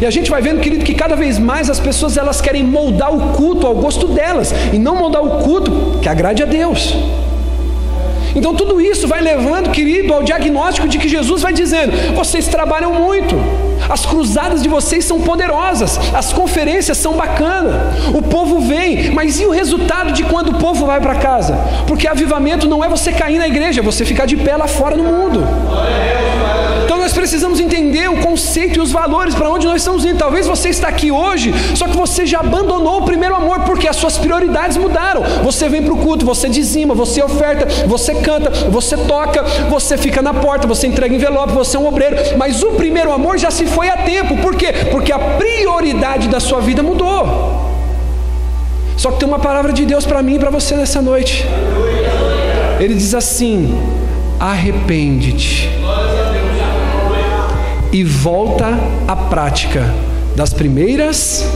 E 0.00 0.04
a 0.04 0.10
gente 0.10 0.30
vai 0.30 0.42
vendo, 0.42 0.60
querido, 0.60 0.84
que 0.84 0.94
cada 0.94 1.14
vez 1.14 1.38
mais 1.38 1.70
as 1.70 1.78
pessoas 1.78 2.16
elas 2.16 2.40
querem 2.40 2.64
moldar 2.64 3.14
o 3.14 3.34
culto 3.34 3.66
ao 3.68 3.74
gosto 3.76 4.08
delas 4.08 4.52
e 4.72 4.78
não 4.78 4.96
moldar 4.96 5.22
o 5.22 5.44
culto 5.44 5.98
que 6.02 6.08
agrade 6.08 6.42
a 6.42 6.46
Deus. 6.46 6.92
Então 8.36 8.54
tudo 8.54 8.80
isso 8.80 9.08
vai 9.08 9.22
levando, 9.22 9.70
querido, 9.70 10.12
ao 10.12 10.22
diagnóstico 10.22 10.86
de 10.86 10.98
que 10.98 11.08
Jesus 11.08 11.40
vai 11.40 11.54
dizendo: 11.54 11.92
vocês 12.14 12.46
trabalham 12.46 12.92
muito, 12.92 13.34
as 13.88 14.04
cruzadas 14.04 14.62
de 14.62 14.68
vocês 14.68 15.04
são 15.04 15.20
poderosas, 15.20 15.98
as 16.14 16.32
conferências 16.32 16.98
são 16.98 17.14
bacanas, 17.14 17.74
o 18.14 18.22
povo 18.22 18.60
vem, 18.60 19.10
mas 19.10 19.40
e 19.40 19.46
o 19.46 19.50
resultado 19.50 20.12
de 20.12 20.24
quando 20.24 20.50
o 20.50 20.54
povo 20.54 20.86
vai 20.86 21.00
para 21.00 21.14
casa? 21.16 21.56
Porque 21.86 22.06
avivamento 22.06 22.68
não 22.68 22.84
é 22.84 22.88
você 22.88 23.12
cair 23.12 23.38
na 23.38 23.46
igreja, 23.46 23.80
é 23.80 23.84
você 23.84 24.04
ficar 24.04 24.26
de 24.26 24.36
pé 24.36 24.56
lá 24.56 24.66
fora 24.66 24.96
no 24.96 25.04
mundo. 25.04 25.46
Então 26.84 26.98
nós 26.98 27.12
precisamos 27.12 27.58
entender 27.58 28.08
o 28.08 28.18
conceito 28.18 28.78
e 28.78 28.80
os 28.80 28.92
valores 28.92 29.34
para 29.34 29.50
onde 29.50 29.66
nós 29.66 29.82
estamos 29.82 30.04
indo. 30.04 30.18
Talvez 30.18 30.46
você 30.46 30.68
está 30.68 30.88
aqui 30.88 31.10
hoje, 31.10 31.52
só 31.74 31.88
que 31.88 31.96
você 31.96 32.24
já 32.24 32.40
abandonou 32.40 32.98
o 32.98 33.04
primeiro 33.04 33.34
amor 33.34 33.60
porque 33.60 33.88
as 33.88 33.96
suas 33.96 34.16
prioridades 34.16 34.76
mudaram. 34.76 35.22
Você 35.42 35.68
vem 35.68 35.82
para 35.82 35.92
o 35.92 35.96
culto, 35.96 36.24
você 36.24 36.48
dizima, 36.48 36.94
você 36.94 37.22
oferta, 37.22 37.66
você 37.86 38.14
canta, 38.14 38.50
você 38.70 38.96
toca, 38.96 39.42
você 39.68 39.96
fica 39.96 40.22
na 40.22 40.32
porta, 40.32 40.66
você 40.66 40.86
entrega 40.86 41.14
envelope, 41.14 41.52
você 41.52 41.76
é 41.76 41.80
um 41.80 41.88
obreiro, 41.88 42.16
mas 42.36 42.62
o 42.62 42.72
primeiro 42.72 43.12
amor 43.12 43.36
já 43.36 43.50
se 43.50 43.66
foi 43.76 43.90
a 43.90 43.96
tempo. 43.98 44.38
Por 44.38 44.56
quê? 44.56 44.72
Porque 44.90 45.12
a 45.12 45.18
prioridade 45.18 46.28
da 46.28 46.40
sua 46.40 46.60
vida 46.60 46.82
mudou. 46.82 47.70
Só 48.96 49.10
que 49.10 49.18
tem 49.18 49.28
uma 49.28 49.38
palavra 49.38 49.70
de 49.70 49.84
Deus 49.84 50.06
para 50.06 50.22
mim 50.22 50.36
e 50.36 50.38
para 50.38 50.48
você 50.48 50.74
nessa 50.74 51.02
noite. 51.02 51.44
Ele 52.80 52.94
diz 52.94 53.14
assim: 53.14 53.78
arrepende-te 54.40 55.68
e 57.92 58.02
volta 58.02 58.78
à 59.06 59.14
prática 59.14 59.84
das 60.34 60.54
primeiras 60.54 61.46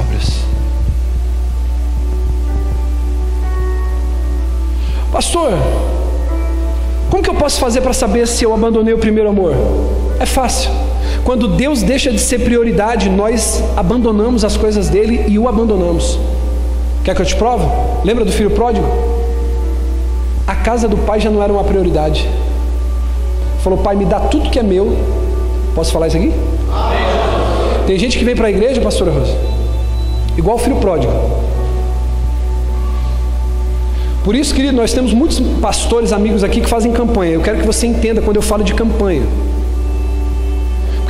obras. 0.00 0.38
Pastor, 5.12 5.52
como 7.10 7.22
que 7.22 7.28
eu 7.28 7.34
posso 7.34 7.60
fazer 7.60 7.82
para 7.82 7.92
saber 7.92 8.26
se 8.26 8.44
eu 8.44 8.54
abandonei 8.54 8.94
o 8.94 8.98
primeiro 8.98 9.28
amor? 9.28 9.54
É 10.18 10.24
fácil. 10.24 10.70
Quando 11.24 11.48
Deus 11.48 11.82
deixa 11.82 12.10
de 12.10 12.18
ser 12.18 12.40
prioridade, 12.40 13.08
nós 13.08 13.62
abandonamos 13.76 14.44
as 14.44 14.56
coisas 14.56 14.88
dele 14.88 15.24
e 15.28 15.38
o 15.38 15.46
abandonamos. 15.46 16.18
Quer 17.04 17.14
que 17.14 17.22
eu 17.22 17.26
te 17.26 17.36
prove? 17.36 17.64
Lembra 18.04 18.24
do 18.24 18.32
filho 18.32 18.50
pródigo? 18.50 18.86
A 20.46 20.54
casa 20.56 20.88
do 20.88 20.96
pai 20.96 21.20
já 21.20 21.30
não 21.30 21.42
era 21.42 21.52
uma 21.52 21.62
prioridade. 21.62 22.28
Falou, 23.60 23.78
pai, 23.78 23.94
me 23.94 24.04
dá 24.04 24.18
tudo 24.18 24.50
que 24.50 24.58
é 24.58 24.62
meu. 24.62 24.96
Posso 25.74 25.92
falar 25.92 26.08
isso 26.08 26.16
aqui? 26.16 26.32
Tem 27.86 27.98
gente 27.98 28.18
que 28.18 28.24
vem 28.24 28.34
para 28.34 28.48
a 28.48 28.50
igreja, 28.50 28.80
pastora 28.80 29.12
Rosa, 29.12 29.36
igual 30.36 30.56
o 30.56 30.58
filho 30.58 30.76
pródigo. 30.76 31.12
Por 34.24 34.36
isso, 34.36 34.54
querido, 34.54 34.76
nós 34.76 34.92
temos 34.92 35.12
muitos 35.12 35.40
pastores, 35.60 36.12
amigos 36.12 36.44
aqui 36.44 36.60
que 36.60 36.68
fazem 36.68 36.92
campanha. 36.92 37.32
Eu 37.32 37.40
quero 37.40 37.58
que 37.58 37.66
você 37.66 37.86
entenda 37.86 38.20
quando 38.20 38.36
eu 38.36 38.42
falo 38.42 38.62
de 38.62 38.74
campanha. 38.74 39.22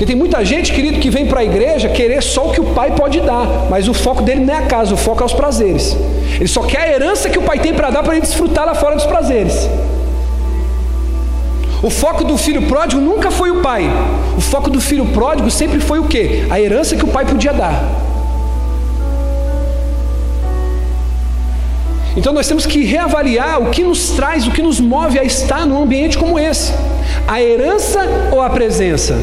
Porque 0.02 0.14
tem 0.14 0.18
muita 0.18 0.44
gente, 0.44 0.72
querido, 0.72 0.98
que 0.98 1.08
vem 1.10 1.26
para 1.26 1.42
a 1.42 1.44
igreja 1.44 1.88
querer 1.88 2.20
só 2.24 2.48
o 2.48 2.50
que 2.50 2.60
o 2.60 2.74
pai 2.74 2.90
pode 2.90 3.20
dar, 3.20 3.68
mas 3.70 3.86
o 3.86 3.94
foco 3.94 4.20
dele 4.20 4.40
não 4.40 4.52
é 4.52 4.56
a 4.56 4.62
casa, 4.62 4.92
o 4.92 4.96
foco 4.96 5.22
é 5.22 5.26
os 5.26 5.32
prazeres. 5.32 5.96
Ele 6.34 6.48
só 6.48 6.62
quer 6.62 6.80
a 6.80 6.88
herança 6.92 7.30
que 7.30 7.38
o 7.38 7.42
pai 7.42 7.60
tem 7.60 7.72
para 7.72 7.88
dar 7.88 8.02
para 8.02 8.14
ele 8.14 8.22
desfrutar 8.22 8.66
lá 8.66 8.74
fora 8.74 8.96
dos 8.96 9.06
prazeres. 9.06 9.70
O 11.80 11.88
foco 11.88 12.24
do 12.24 12.36
filho 12.36 12.62
pródigo 12.62 13.00
nunca 13.00 13.30
foi 13.30 13.52
o 13.52 13.62
pai. 13.62 13.88
O 14.36 14.40
foco 14.40 14.68
do 14.68 14.80
filho 14.80 15.06
pródigo 15.06 15.48
sempre 15.52 15.78
foi 15.78 16.00
o 16.00 16.08
quê? 16.08 16.46
A 16.50 16.60
herança 16.60 16.96
que 16.96 17.04
o 17.04 17.08
pai 17.08 17.24
podia 17.24 17.52
dar. 17.52 17.88
Então 22.16 22.32
nós 22.32 22.48
temos 22.48 22.66
que 22.66 22.84
reavaliar 22.84 23.62
o 23.62 23.70
que 23.70 23.84
nos 23.84 24.10
traz, 24.10 24.48
o 24.48 24.50
que 24.50 24.62
nos 24.62 24.80
move 24.80 25.16
a 25.16 25.22
estar 25.22 25.64
num 25.64 25.80
ambiente 25.80 26.18
como 26.18 26.40
esse. 26.40 26.72
A 27.28 27.40
herança 27.40 28.00
ou 28.32 28.42
a 28.42 28.50
presença? 28.50 29.16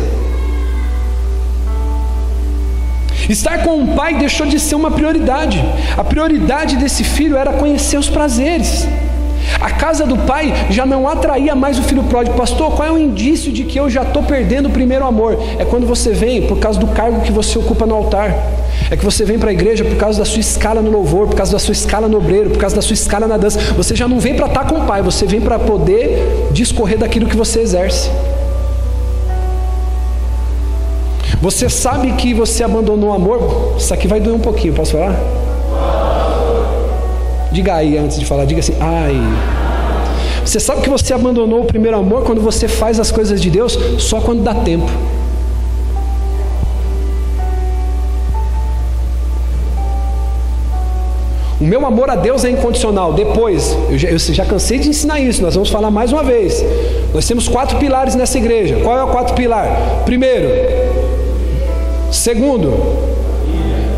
Estar 3.30 3.64
com 3.64 3.84
o 3.84 3.88
pai 3.96 4.16
deixou 4.16 4.48
de 4.48 4.60
ser 4.60 4.74
uma 4.74 4.90
prioridade. 4.90 5.64
A 5.96 6.04
prioridade 6.04 6.76
desse 6.78 7.04
filho 7.04 7.38
era 7.38 7.54
conhecer 7.54 7.96
os 7.96 8.10
prazeres. 8.10 8.88
A 9.62 9.70
casa 9.70 10.06
do 10.06 10.18
pai 10.18 10.52
já 10.72 10.84
não 10.84 11.08
atraía 11.08 11.54
mais 11.54 11.78
o 11.78 11.84
filho 11.84 12.04
pródigo. 12.04 12.36
Pastor, 12.36 12.72
qual 12.72 12.88
é 12.88 12.92
o 12.92 12.98
indício 12.98 13.52
de 13.52 13.66
que 13.66 13.80
eu 13.80 13.88
já 13.88 14.02
estou 14.02 14.24
perdendo 14.24 14.68
o 14.68 14.72
primeiro 14.72 15.06
amor? 15.06 15.38
É 15.60 15.64
quando 15.64 15.86
você 15.86 16.12
vem 16.12 16.48
por 16.48 16.58
causa 16.58 16.80
do 16.80 16.88
cargo 16.88 17.22
que 17.22 17.32
você 17.32 17.60
ocupa 17.60 17.86
no 17.86 17.94
altar. 17.94 18.36
É 18.90 18.98
que 18.98 19.06
você 19.06 19.24
vem 19.24 19.38
para 19.38 19.52
a 19.52 19.54
igreja 19.54 19.86
por 19.86 19.96
causa 19.96 20.18
da 20.18 20.26
sua 20.26 20.40
escala 20.40 20.82
no 20.82 20.90
louvor, 20.90 21.28
por 21.28 21.36
causa 21.36 21.52
da 21.52 21.60
sua 21.60 21.74
escala 21.74 22.08
no 22.08 22.18
obreiro, 22.18 22.50
por 22.50 22.58
causa 22.58 22.76
da 22.76 22.82
sua 22.82 22.96
escala 22.96 23.28
na 23.28 23.38
dança. 23.38 23.60
Você 23.76 23.96
já 23.96 24.08
não 24.08 24.20
vem 24.20 24.34
para 24.34 24.48
estar 24.48 24.66
com 24.66 24.80
o 24.80 24.86
pai, 24.88 25.04
você 25.04 25.28
vem 25.28 25.40
para 25.40 25.60
poder 25.60 26.50
discorrer 26.52 26.98
daquilo 26.98 27.28
que 27.28 27.38
você 27.38 27.60
exerce. 27.60 28.10
Você 31.42 31.70
sabe 31.70 32.12
que 32.14 32.34
você 32.34 32.64
abandonou 32.64 33.12
o 33.12 33.14
amor? 33.14 33.76
Isso 33.78 33.94
aqui 33.94 34.08
vai 34.08 34.20
doer 34.20 34.36
um 34.36 34.40
pouquinho, 34.40 34.74
posso 34.74 34.92
falar? 34.92 35.16
Diga 37.50 37.76
aí 37.76 37.98
antes 37.98 38.20
de 38.20 38.26
falar, 38.26 38.44
diga 38.44 38.60
assim, 38.60 38.76
ai. 38.80 39.16
Você 40.46 40.60
sabe 40.60 40.82
que 40.82 40.90
você 40.90 41.14
abandonou 41.14 41.62
o 41.62 41.66
primeiro 41.66 41.98
amor 41.98 42.24
quando 42.24 42.42
você 42.42 42.68
faz 42.68 43.00
as 43.00 43.10
coisas 43.10 43.42
de 43.42 43.50
Deus 43.50 43.78
só 44.00 44.20
quando 44.20 44.44
dá 44.44 44.54
tempo. 44.54 44.90
O 51.62 51.64
meu 51.64 51.86
amor 51.86 52.10
a 52.10 52.16
Deus 52.16 52.44
é 52.44 52.50
incondicional. 52.50 53.14
Depois, 53.14 53.78
eu 53.90 53.98
já, 53.98 54.10
eu 54.10 54.18
já, 54.18 54.46
cansei 54.46 54.80
de 54.80 54.90
ensinar 54.90 55.20
isso, 55.20 55.42
nós 55.42 55.56
vamos 55.56 55.70
falar 55.70 55.92
mais 55.92 56.12
uma 56.12 56.24
vez. 56.24 56.64
Nós 57.14 57.28
temos 57.28 57.48
quatro 57.48 57.78
pilares 57.78 58.16
nessa 58.16 58.38
igreja. 58.38 58.78
Qual 58.82 58.98
é 58.98 59.04
o 59.04 59.08
quatro 59.08 59.36
pilar? 59.36 59.68
Primeiro, 60.06 60.48
segundo, 62.12 62.72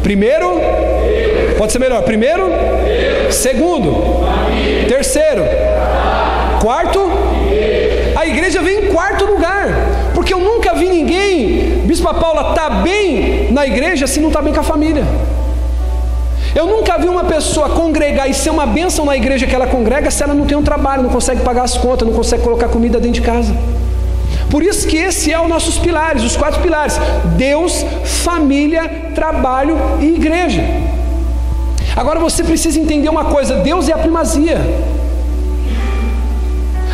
primeiro, 0.03 0.59
pode 1.57 1.71
ser 1.71 1.79
melhor. 1.79 2.01
Primeiro, 2.03 2.43
segundo, 3.29 4.25
terceiro, 4.87 5.43
quarto. 6.61 6.99
A 8.15 8.27
igreja 8.27 8.61
vem 8.61 8.85
em 8.85 8.93
quarto 8.93 9.25
lugar, 9.25 10.11
porque 10.13 10.33
eu 10.33 10.39
nunca 10.39 10.73
vi 10.73 10.87
ninguém, 10.87 11.81
Bispa 11.85 12.13
Paula, 12.13 12.53
tá 12.53 12.69
bem 12.69 13.47
na 13.51 13.65
igreja 13.65 14.05
se 14.05 14.19
não 14.19 14.27
está 14.27 14.41
bem 14.41 14.53
com 14.53 14.59
a 14.59 14.63
família. 14.63 15.03
Eu 16.53 16.67
nunca 16.67 16.97
vi 16.97 17.07
uma 17.07 17.23
pessoa 17.23 17.69
congregar 17.69 18.29
e 18.29 18.33
ser 18.33 18.49
uma 18.49 18.65
bênção 18.65 19.05
na 19.05 19.15
igreja 19.15 19.47
que 19.47 19.55
ela 19.55 19.67
congrega 19.67 20.11
se 20.11 20.21
ela 20.21 20.33
não 20.33 20.45
tem 20.45 20.57
um 20.57 20.63
trabalho, 20.63 21.03
não 21.03 21.09
consegue 21.09 21.41
pagar 21.41 21.63
as 21.63 21.77
contas, 21.77 22.07
não 22.07 22.13
consegue 22.13 22.43
colocar 22.43 22.67
comida 22.67 22.99
dentro 22.99 23.13
de 23.13 23.21
casa. 23.21 23.55
Por 24.51 24.61
isso 24.61 24.85
que 24.85 24.97
esse 24.97 25.31
é 25.31 25.41
os 25.41 25.47
nossos 25.47 25.77
pilares, 25.77 26.23
os 26.23 26.35
quatro 26.35 26.61
pilares: 26.61 26.99
Deus, 27.37 27.85
família, 28.03 29.11
trabalho 29.15 29.77
e 30.01 30.07
igreja. 30.07 30.61
Agora 31.95 32.19
você 32.19 32.43
precisa 32.43 32.79
entender 32.79 33.09
uma 33.09 33.25
coisa: 33.25 33.55
Deus 33.55 33.87
é 33.87 33.93
a 33.93 33.97
primazia. 33.97 34.59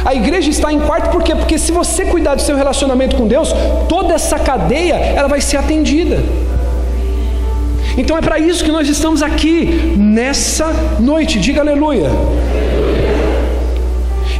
A 0.05 0.13
igreja 0.15 0.49
está 0.49 0.71
em 0.71 0.79
quarto 0.79 1.09
por 1.09 1.23
quê? 1.23 1.35
Porque 1.35 1.57
se 1.57 1.71
você 1.71 2.05
cuidar 2.05 2.35
do 2.35 2.41
seu 2.41 2.55
relacionamento 2.55 3.15
com 3.17 3.27
Deus, 3.27 3.53
toda 3.89 4.13
essa 4.13 4.37
cadeia 4.39 4.93
ela 4.95 5.27
vai 5.27 5.41
ser 5.41 5.57
atendida. 5.57 6.23
Então 7.97 8.15
é 8.15 8.21
para 8.21 8.37
isso 8.37 8.63
que 8.63 8.71
nós 8.71 8.87
estamos 8.87 9.23
aqui 9.23 9.95
nessa 9.97 10.71
noite. 10.99 11.39
Diga 11.39 11.61
aleluia. 11.61 12.09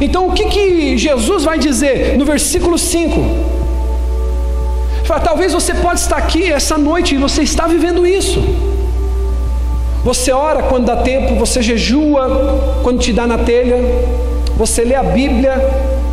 Então 0.00 0.28
o 0.28 0.32
que, 0.32 0.44
que 0.46 0.96
Jesus 0.96 1.44
vai 1.44 1.58
dizer 1.58 2.16
no 2.16 2.24
versículo 2.24 2.78
5? 2.78 3.20
Fala, 5.04 5.20
talvez 5.20 5.52
você 5.52 5.74
pode 5.74 6.00
estar 6.00 6.16
aqui 6.16 6.52
essa 6.52 6.76
noite 6.76 7.14
e 7.14 7.18
você 7.18 7.42
está 7.42 7.66
vivendo 7.66 8.06
isso. 8.06 8.42
Você 10.04 10.30
ora 10.30 10.62
quando 10.62 10.86
dá 10.86 10.96
tempo, 10.96 11.34
você 11.34 11.60
jejua 11.60 12.80
quando 12.82 12.98
te 12.98 13.12
dá 13.12 13.26
na 13.26 13.38
telha, 13.38 13.76
você 14.56 14.84
lê 14.84 14.94
a 14.94 15.02
Bíblia 15.02 15.54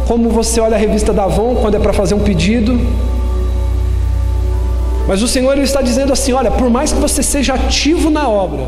como 0.08 0.30
você 0.30 0.60
olha 0.60 0.76
a 0.76 0.80
revista 0.80 1.12
da 1.12 1.26
Avon 1.26 1.56
quando 1.56 1.76
é 1.76 1.80
para 1.80 1.94
fazer 1.94 2.16
um 2.16 2.20
pedido. 2.20 2.80
Mas 5.08 5.22
o 5.22 5.28
Senhor 5.28 5.52
ele 5.54 5.64
está 5.64 5.82
dizendo 5.82 6.12
assim: 6.12 6.34
olha, 6.34 6.50
por 6.50 6.70
mais 6.70 6.92
que 6.92 7.00
você 7.00 7.22
seja 7.22 7.54
ativo 7.54 8.10
na 8.10 8.28
obra, 8.28 8.64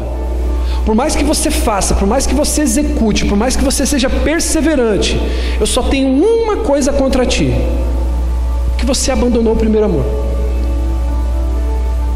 por 0.87 0.95
mais 0.95 1.17
que 1.17 1.23
você 1.25 1.51
faça, 1.51 1.95
por 1.95 2.07
mais 2.07 2.25
que 2.25 2.33
você 2.33 2.61
execute, 2.61 3.25
por 3.25 3.37
mais 3.37 3.57
que 3.57 3.63
você 3.65 3.85
seja 3.85 4.09
perseverante, 4.09 5.21
eu 5.59 5.67
só 5.67 5.83
tenho 5.83 6.07
uma 6.07 6.55
coisa 6.63 6.93
contra 6.93 7.25
ti: 7.25 7.53
que 8.77 8.85
você 8.85 9.11
abandonou 9.11 9.51
o 9.51 9.57
primeiro 9.57 9.85
amor. 9.85 10.05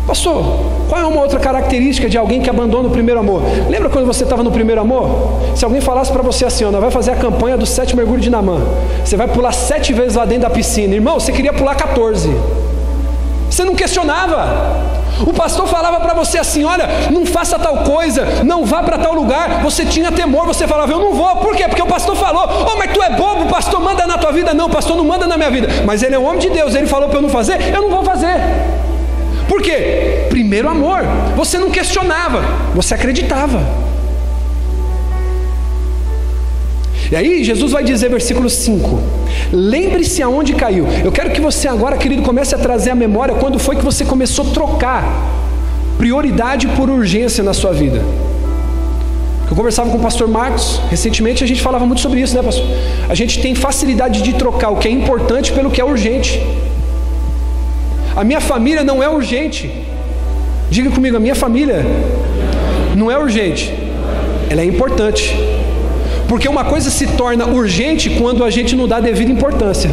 Pastor, 0.07 0.41
qual 0.87 1.01
é 1.01 1.05
uma 1.05 1.19
outra 1.19 1.37
característica 1.37 2.09
de 2.09 2.17
alguém 2.17 2.39
que 2.39 2.49
abandona 2.49 2.87
o 2.87 2.91
primeiro 2.91 3.19
amor? 3.19 3.41
Lembra 3.69 3.89
quando 3.89 4.05
você 4.05 4.23
estava 4.23 4.41
no 4.41 4.51
primeiro 4.51 4.79
amor? 4.79 5.33
Se 5.53 5.65
alguém 5.65 5.81
falasse 5.81 6.09
para 6.09 6.21
você 6.21 6.45
assim, 6.45 6.63
ó, 6.63 6.71
vai 6.71 6.91
fazer 6.91 7.11
a 7.11 7.17
campanha 7.17 7.57
do 7.57 7.65
sete 7.65 7.93
mergulhos 7.93 8.23
de 8.23 8.29
Namã, 8.29 8.61
você 9.03 9.17
vai 9.17 9.27
pular 9.27 9.51
sete 9.51 9.91
vezes 9.91 10.15
lá 10.15 10.23
dentro 10.23 10.43
da 10.43 10.49
piscina, 10.49 10.95
irmão, 10.95 11.19
você 11.19 11.33
queria 11.33 11.51
pular 11.51 11.75
14. 11.75 12.29
Você 13.49 13.65
não 13.65 13.75
questionava. 13.75 15.00
O 15.25 15.33
pastor 15.33 15.67
falava 15.67 15.99
para 15.99 16.13
você 16.13 16.37
assim: 16.37 16.63
olha, 16.63 16.87
não 17.11 17.25
faça 17.25 17.57
tal 17.59 17.77
coisa, 17.77 18.43
não 18.43 18.65
vá 18.65 18.83
para 18.83 18.97
tal 18.97 19.13
lugar. 19.13 19.61
Você 19.61 19.85
tinha 19.85 20.11
temor, 20.11 20.45
você 20.45 20.67
falava: 20.67 20.91
eu 20.91 20.99
não 20.99 21.13
vou. 21.13 21.35
Por 21.37 21.55
quê? 21.55 21.67
Porque 21.67 21.81
o 21.81 21.87
pastor 21.87 22.15
falou: 22.15 22.67
oh, 22.71 22.77
mas 22.77 22.91
tu 22.91 23.01
é 23.01 23.09
bobo, 23.11 23.43
o 23.43 23.49
pastor 23.49 23.79
manda 23.81 24.05
na 24.07 24.17
tua 24.17 24.31
vida. 24.31 24.53
Não, 24.53 24.65
o 24.65 24.69
pastor 24.69 24.97
não 24.97 25.05
manda 25.05 25.27
na 25.27 25.37
minha 25.37 25.51
vida. 25.51 25.67
Mas 25.85 26.03
ele 26.03 26.15
é 26.15 26.19
um 26.19 26.25
homem 26.25 26.39
de 26.39 26.49
Deus, 26.49 26.75
ele 26.75 26.87
falou 26.87 27.09
para 27.09 27.17
eu 27.17 27.21
não 27.21 27.29
fazer, 27.29 27.73
eu 27.73 27.81
não 27.81 27.89
vou 27.89 28.03
fazer. 28.03 28.35
Por 29.47 29.61
quê? 29.61 30.27
Primeiro 30.29 30.69
amor. 30.69 31.01
Você 31.35 31.57
não 31.57 31.69
questionava, 31.69 32.41
você 32.73 32.93
acreditava. 32.93 33.59
E 37.11 37.15
aí 37.15 37.43
Jesus 37.43 37.73
vai 37.73 37.83
dizer, 37.83 38.09
versículo 38.09 38.49
5: 38.49 38.99
Lembre-se 39.51 40.23
aonde 40.23 40.53
caiu. 40.53 40.87
Eu 41.03 41.11
quero 41.11 41.31
que 41.31 41.41
você 41.41 41.67
agora, 41.67 41.97
querido, 41.97 42.21
comece 42.21 42.55
a 42.55 42.57
trazer 42.57 42.91
a 42.91 42.95
memória 42.95 43.35
quando 43.35 43.59
foi 43.59 43.75
que 43.75 43.83
você 43.83 44.05
começou 44.05 44.47
a 44.47 44.53
trocar 44.53 45.03
prioridade 45.97 46.67
por 46.69 46.89
urgência 46.89 47.43
na 47.43 47.53
sua 47.53 47.73
vida. 47.73 48.01
Eu 49.49 49.55
conversava 49.57 49.89
com 49.89 49.97
o 49.97 49.99
pastor 49.99 50.29
Marcos, 50.29 50.79
recentemente 50.89 51.43
a 51.43 51.47
gente 51.47 51.61
falava 51.61 51.85
muito 51.85 51.99
sobre 51.99 52.21
isso, 52.21 52.33
né, 52.33 52.41
pastor? 52.41 52.65
A 53.09 53.13
gente 53.13 53.41
tem 53.41 53.53
facilidade 53.53 54.21
de 54.21 54.33
trocar 54.33 54.69
o 54.69 54.77
que 54.77 54.87
é 54.87 54.91
importante 54.91 55.51
pelo 55.51 55.69
que 55.69 55.81
é 55.81 55.83
urgente. 55.83 56.41
A 58.15 58.23
minha 58.23 58.39
família 58.39 58.81
não 58.81 59.03
é 59.03 59.09
urgente. 59.09 59.69
Diga 60.69 60.89
comigo, 60.89 61.17
a 61.17 61.19
minha 61.19 61.35
família 61.35 61.85
Não 62.95 63.11
é 63.11 63.17
urgente, 63.17 63.73
ela 64.49 64.61
é 64.61 64.65
importante. 64.65 65.35
Porque 66.31 66.47
uma 66.47 66.63
coisa 66.63 66.89
se 66.89 67.05
torna 67.07 67.45
urgente 67.45 68.09
quando 68.11 68.45
a 68.45 68.49
gente 68.49 68.73
não 68.73 68.87
dá 68.87 69.01
devida 69.01 69.29
importância. 69.29 69.91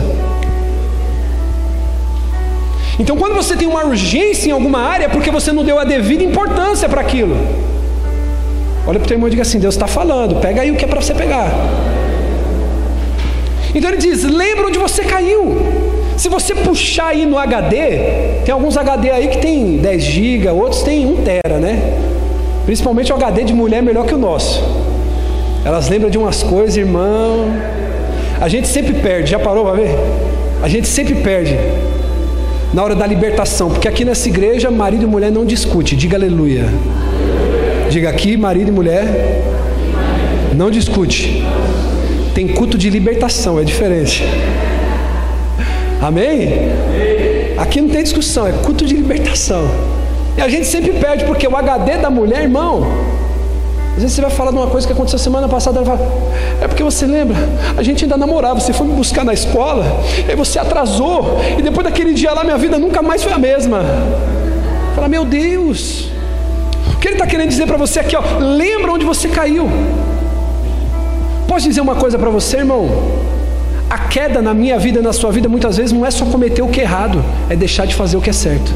Então, 2.96 3.16
quando 3.16 3.34
você 3.34 3.56
tem 3.56 3.66
uma 3.66 3.84
urgência 3.84 4.48
em 4.48 4.52
alguma 4.52 4.78
área, 4.78 5.06
é 5.06 5.08
porque 5.08 5.32
você 5.32 5.50
não 5.50 5.64
deu 5.64 5.80
a 5.80 5.82
devida 5.82 6.22
importância 6.22 6.88
para 6.88 7.00
aquilo. 7.00 7.36
Olha 8.86 9.00
para 9.00 9.04
o 9.04 9.08
teu 9.08 9.16
irmão 9.16 9.26
e 9.26 9.32
diga 9.32 9.42
assim: 9.42 9.58
Deus 9.58 9.74
está 9.74 9.88
falando, 9.88 10.36
pega 10.36 10.62
aí 10.62 10.70
o 10.70 10.76
que 10.76 10.84
é 10.84 10.86
para 10.86 11.00
você 11.00 11.12
pegar. 11.12 11.50
Então 13.74 13.90
ele 13.90 13.98
diz: 13.98 14.22
lembra 14.22 14.68
onde 14.68 14.78
você 14.78 15.02
caiu. 15.02 15.56
Se 16.16 16.28
você 16.28 16.54
puxar 16.54 17.08
aí 17.08 17.26
no 17.26 17.36
HD, 17.36 17.80
tem 18.44 18.52
alguns 18.52 18.76
HD 18.76 19.10
aí 19.10 19.26
que 19.26 19.38
tem 19.38 19.78
10 19.78 20.02
GB, 20.04 20.48
outros 20.50 20.82
tem 20.82 21.04
1 21.04 21.16
tera, 21.24 21.58
né? 21.58 21.98
Principalmente 22.64 23.12
o 23.12 23.16
HD 23.16 23.42
de 23.42 23.52
mulher 23.52 23.82
melhor 23.82 24.06
que 24.06 24.14
o 24.14 24.18
nosso. 24.18 24.87
Elas 25.64 25.88
lembram 25.88 26.10
de 26.10 26.18
umas 26.18 26.42
coisas, 26.42 26.76
irmão. 26.76 27.50
A 28.40 28.48
gente 28.48 28.68
sempre 28.68 28.94
perde, 28.94 29.30
já 29.30 29.38
parou 29.38 29.64
para 29.64 29.74
ver? 29.74 29.90
A 30.62 30.68
gente 30.68 30.86
sempre 30.86 31.16
perde 31.16 31.56
na 32.72 32.82
hora 32.82 32.94
da 32.94 33.06
libertação, 33.06 33.70
porque 33.70 33.88
aqui 33.88 34.04
nessa 34.04 34.28
igreja 34.28 34.70
marido 34.70 35.04
e 35.04 35.06
mulher 35.06 35.32
não 35.32 35.44
discute. 35.44 35.96
Diga 35.96 36.16
aleluia. 36.16 36.66
Diga 37.90 38.08
aqui, 38.10 38.36
marido 38.36 38.68
e 38.68 38.72
mulher 38.72 39.42
não 40.54 40.70
discute. 40.70 41.44
Tem 42.34 42.48
culto 42.48 42.76
de 42.76 42.90
libertação, 42.90 43.58
é 43.58 43.64
diferente. 43.64 44.24
Amém? 46.00 46.70
Aqui 47.56 47.80
não 47.80 47.88
tem 47.88 48.02
discussão, 48.02 48.46
é 48.46 48.52
culto 48.52 48.84
de 48.84 48.94
libertação. 48.94 49.68
E 50.36 50.40
a 50.40 50.48
gente 50.48 50.66
sempre 50.66 50.92
perde, 50.92 51.24
porque 51.24 51.46
o 51.46 51.56
HD 51.56 51.98
da 51.98 52.10
mulher, 52.10 52.42
irmão, 52.42 52.86
às 53.98 54.02
vezes 54.02 54.14
você 54.14 54.22
vai 54.22 54.30
falar 54.30 54.52
de 54.52 54.56
uma 54.56 54.68
coisa 54.68 54.86
que 54.86 54.92
aconteceu 54.92 55.18
semana 55.18 55.48
passada, 55.48 55.78
ela 55.80 55.86
fala, 55.86 56.08
é 56.62 56.68
porque 56.68 56.84
você 56.84 57.04
lembra, 57.04 57.36
a 57.76 57.82
gente 57.82 58.04
ainda 58.04 58.16
namorava, 58.16 58.60
você 58.60 58.72
foi 58.72 58.86
me 58.86 58.92
buscar 58.92 59.24
na 59.24 59.32
escola, 59.32 59.84
aí 60.28 60.36
você 60.36 60.56
atrasou, 60.56 61.40
e 61.58 61.62
depois 61.62 61.84
daquele 61.84 62.14
dia 62.14 62.32
lá 62.32 62.44
minha 62.44 62.56
vida 62.56 62.78
nunca 62.78 63.02
mais 63.02 63.24
foi 63.24 63.32
a 63.32 63.38
mesma. 63.38 63.82
Fala, 64.94 65.08
meu 65.08 65.24
Deus, 65.24 66.12
o 66.94 66.96
que 67.00 67.08
ele 67.08 67.16
está 67.16 67.26
querendo 67.26 67.48
dizer 67.48 67.66
para 67.66 67.76
você 67.76 67.98
aqui, 67.98 68.14
ó, 68.14 68.22
lembra 68.38 68.92
onde 68.92 69.04
você 69.04 69.28
caiu. 69.28 69.68
Posso 71.48 71.66
dizer 71.66 71.80
uma 71.80 71.96
coisa 71.96 72.16
para 72.16 72.30
você, 72.30 72.58
irmão? 72.58 72.88
A 73.90 73.98
queda 73.98 74.40
na 74.40 74.54
minha 74.54 74.78
vida, 74.78 75.02
na 75.02 75.12
sua 75.12 75.32
vida, 75.32 75.48
muitas 75.48 75.76
vezes 75.76 75.90
não 75.90 76.06
é 76.06 76.10
só 76.12 76.24
cometer 76.24 76.62
o 76.62 76.68
que 76.68 76.78
é 76.78 76.84
errado, 76.84 77.20
é 77.50 77.56
deixar 77.56 77.84
de 77.84 77.96
fazer 77.96 78.16
o 78.16 78.20
que 78.20 78.30
é 78.30 78.32
certo. 78.32 78.72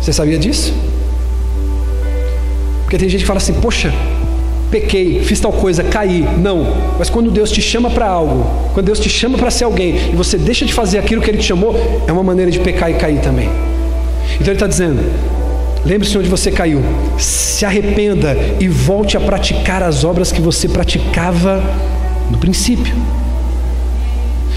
Você 0.00 0.12
sabia 0.12 0.38
disso? 0.38 0.72
Porque 2.90 2.98
tem 2.98 3.08
gente 3.08 3.20
que 3.20 3.26
fala 3.26 3.36
assim: 3.36 3.52
Poxa, 3.52 3.94
pequei, 4.68 5.22
fiz 5.22 5.38
tal 5.38 5.52
coisa, 5.52 5.84
caí. 5.84 6.26
Não. 6.38 6.66
Mas 6.98 7.08
quando 7.08 7.30
Deus 7.30 7.52
te 7.52 7.62
chama 7.62 7.88
para 7.88 8.08
algo, 8.08 8.44
quando 8.74 8.86
Deus 8.86 8.98
te 8.98 9.08
chama 9.08 9.38
para 9.38 9.48
ser 9.48 9.62
alguém 9.62 10.10
e 10.12 10.16
você 10.16 10.36
deixa 10.36 10.66
de 10.66 10.72
fazer 10.72 10.98
aquilo 10.98 11.22
que 11.22 11.30
Ele 11.30 11.38
te 11.38 11.44
chamou, 11.44 11.72
é 12.08 12.10
uma 12.10 12.24
maneira 12.24 12.50
de 12.50 12.58
pecar 12.58 12.90
e 12.90 12.94
cair 12.94 13.20
também. 13.20 13.48
Então 14.34 14.48
Ele 14.48 14.54
está 14.54 14.66
dizendo: 14.66 15.00
Lembre-se 15.86 16.18
onde 16.18 16.28
você 16.28 16.50
caiu, 16.50 16.82
se 17.16 17.64
arrependa 17.64 18.36
e 18.58 18.66
volte 18.66 19.16
a 19.16 19.20
praticar 19.20 19.84
as 19.84 20.02
obras 20.02 20.32
que 20.32 20.40
você 20.40 20.68
praticava 20.68 21.62
no 22.28 22.38
princípio. 22.38 22.92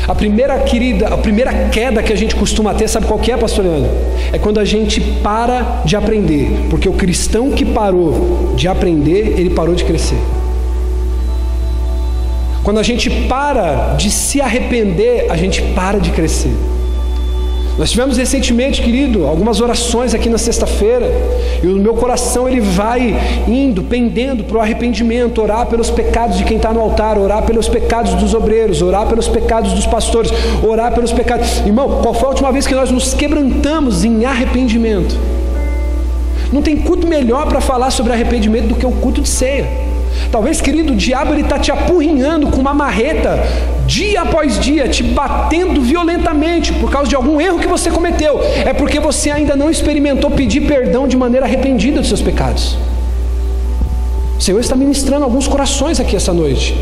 A 0.07 0.13
primeira 0.13 0.60
querida, 0.60 1.07
a 1.07 1.17
primeira 1.17 1.69
queda 1.69 2.03
que 2.03 2.12
a 2.12 2.15
gente 2.15 2.36
costuma 2.36 2.74
ter, 2.74 2.89
sabe 2.89 3.05
qual 3.05 3.17
que 3.19 3.31
é, 3.31 3.38
pastor 3.38 3.63
Leandro? 3.63 3.89
É 4.33 4.38
quando 4.38 4.60
a 4.60 4.65
gente 4.65 5.00
para 5.00 5.81
de 5.86 5.95
aprender, 5.95 6.67
porque 6.69 6.89
o 6.89 6.93
cristão 6.93 7.51
que 7.51 7.63
parou 7.63 8.53
de 8.55 8.67
aprender, 8.67 9.39
ele 9.39 9.50
parou 9.51 9.74
de 9.74 9.86
crescer. 9.86 10.17
Quando 12.63 12.79
a 12.79 12.83
gente 12.83 13.10
para 13.27 13.95
de 13.95 14.10
se 14.10 14.41
arrepender, 14.41 15.27
a 15.29 15.38
gente 15.38 15.62
para 15.74 16.00
de 16.00 16.12
crescer. 16.12 16.53
Nós 17.77 17.90
tivemos 17.90 18.18
recentemente, 18.18 18.83
querido, 18.83 19.25
algumas 19.25 19.59
orações 19.59 20.14
aqui 20.14 20.29
na 20.29 20.38
sexta-feira, 20.38 21.12
e 21.62 21.66
o 21.66 21.77
meu 21.77 21.96
coração 21.96 22.48
ele 22.48 22.62
vai 22.62 23.16
indo, 23.48 23.81
pendendo 23.81 24.44
para 24.44 24.57
o 24.57 24.62
arrependimento, 24.62 25.42
orar 25.42 25.66
pelos 25.66 25.90
pecados 25.90 26.38
de 26.38 26.44
quem 26.44 26.57
está 26.57 26.72
no 26.72 26.79
altar, 26.79 27.18
orar 27.18 27.42
pelos 27.44 27.68
pecados 27.68 28.14
dos 28.14 28.36
obreiros, 28.36 28.83
orar 28.83 29.07
pelos 29.07 29.27
pecados 29.27 29.74
dos 29.74 29.88
pastores, 29.88 30.31
orar 30.64 30.94
pelos 30.94 31.12
pecados. 31.12 31.62
Irmão, 31.66 32.00
qual 32.03 32.14
foi 32.14 32.25
a 32.25 32.29
última 32.29 32.51
vez 32.51 32.68
que 32.68 32.75
nós 32.75 32.92
nos 32.92 33.16
quebrantamos 33.16 34.05
em 34.05 34.24
arrependimento? 34.24 35.18
Não 36.51 36.62
tem 36.62 36.77
culto 36.77 37.07
melhor 37.07 37.48
para 37.48 37.59
falar 37.59 37.90
sobre 37.90 38.14
arrependimento 38.14 38.68
do 38.68 38.75
que 38.75 38.86
o 38.86 38.92
culto 38.92 39.20
de 39.20 39.29
ceia. 39.29 39.93
Talvez, 40.33 40.59
querido, 40.59 40.93
o 40.93 40.96
diabo 40.96 41.35
está 41.35 41.59
te 41.59 41.72
apurrinhando 41.72 42.48
com 42.48 42.59
uma 42.59 42.74
marreta, 42.74 43.39
dia 43.85 44.24
após 44.24 44.59
dia, 44.59 44.89
te 44.89 45.03
batendo 45.03 45.79
violentamente 45.79 46.74
por 46.74 46.89
causa 46.89 47.07
de 47.07 47.15
algum 47.15 47.39
erro 47.39 47.59
que 47.59 47.67
você 47.67 47.91
cometeu. 47.91 48.41
É 48.65 48.74
porque 48.74 49.00
você 49.00 49.29
ainda 49.29 49.55
não 49.55 49.69
experimentou 49.69 50.31
pedir 50.31 50.61
perdão 50.61 51.07
de 51.07 51.15
maneira 51.15 51.46
arrependida 51.46 52.00
dos 52.00 52.07
seus 52.07 52.19
pecados. 52.19 52.75
O 54.35 54.41
Senhor 54.41 54.59
está 54.59 54.75
ministrando 54.75 55.24
alguns 55.24 55.48
corações 55.48 56.00
aqui 56.00 56.15
essa 56.15 56.33
noite. 56.33 56.75